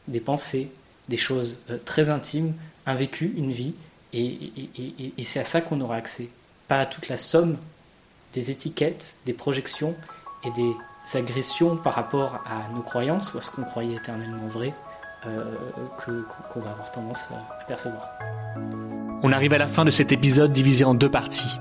des 0.07 0.20
pensées, 0.20 0.70
des 1.09 1.16
choses 1.16 1.57
très 1.87 2.11
intimes, 2.11 2.53
un 2.85 2.94
vécu, 2.94 3.33
une 3.37 3.53
vie 3.53 3.74
et, 4.12 5.24
c'est 5.24 5.40
à 5.40 5.44
ça 5.44 5.61
qu'on 5.61 5.81
aura 5.81 5.96
accès, 5.96 6.29
pas 6.68 6.81
à 6.81 6.87
toute 6.87 7.09
la 7.09 7.16
somme 7.16 7.59
des 8.33 8.50
étiquettes, 8.50 9.16
des 9.26 9.33
projections 9.33 9.94
et 10.44 10.50
des 10.53 10.72
agressions 11.14 11.77
par 11.77 11.94
rapport 11.94 12.42
à 12.46 12.73
nos 12.75 12.83
croyances 12.83 13.33
ou 13.35 13.38
à 13.38 13.40
ce 13.40 13.51
qu'on 13.51 13.62
croyait 13.62 13.96
éternellement 13.96 14.46
vrai 14.49 14.75
euh, 15.27 15.44
qu'on 16.49 16.61
va 16.61 16.70
avoir 16.70 16.90
tendance 16.90 17.31
à 17.33 17.64
percevoir. 17.64 18.03
On 19.23 19.33
arrive 19.33 19.53
à 19.53 19.59
la 19.59 19.68
fin 19.68 19.85
de 19.85 19.90
cet 19.90 20.12
épisode 20.12 20.53
divisé 20.53 20.85
en 20.85 20.94
deux 20.94 21.11
parties. 21.11 21.59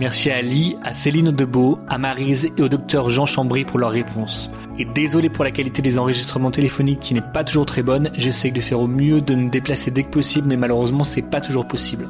Merci 0.00 0.30
à 0.30 0.36
Ali, 0.36 0.76
à 0.82 0.92
Céline 0.92 1.30
Debeau, 1.30 1.78
à 1.88 1.96
Marise 1.96 2.50
et 2.56 2.62
au 2.62 2.68
docteur 2.68 3.08
Jean 3.08 3.24
Chambry 3.24 3.64
pour 3.64 3.78
leurs 3.78 3.92
réponses. 3.92 4.50
Et 4.78 4.84
désolé 4.84 5.30
pour 5.30 5.44
la 5.44 5.50
qualité 5.50 5.80
des 5.80 5.98
enregistrements 5.98 6.50
téléphoniques 6.50 7.00
qui 7.00 7.14
n'est 7.14 7.20
pas 7.20 7.44
toujours 7.44 7.66
très 7.66 7.82
bonne, 7.82 8.10
j'essaye 8.14 8.52
de 8.52 8.60
faire 8.60 8.80
au 8.80 8.86
mieux 8.86 9.20
de 9.20 9.34
me 9.34 9.48
déplacer 9.48 9.90
dès 9.90 10.02
que 10.02 10.10
possible, 10.10 10.48
mais 10.48 10.56
malheureusement 10.56 11.04
c'est 11.04 11.22
pas 11.22 11.40
toujours 11.40 11.66
possible. 11.66 12.08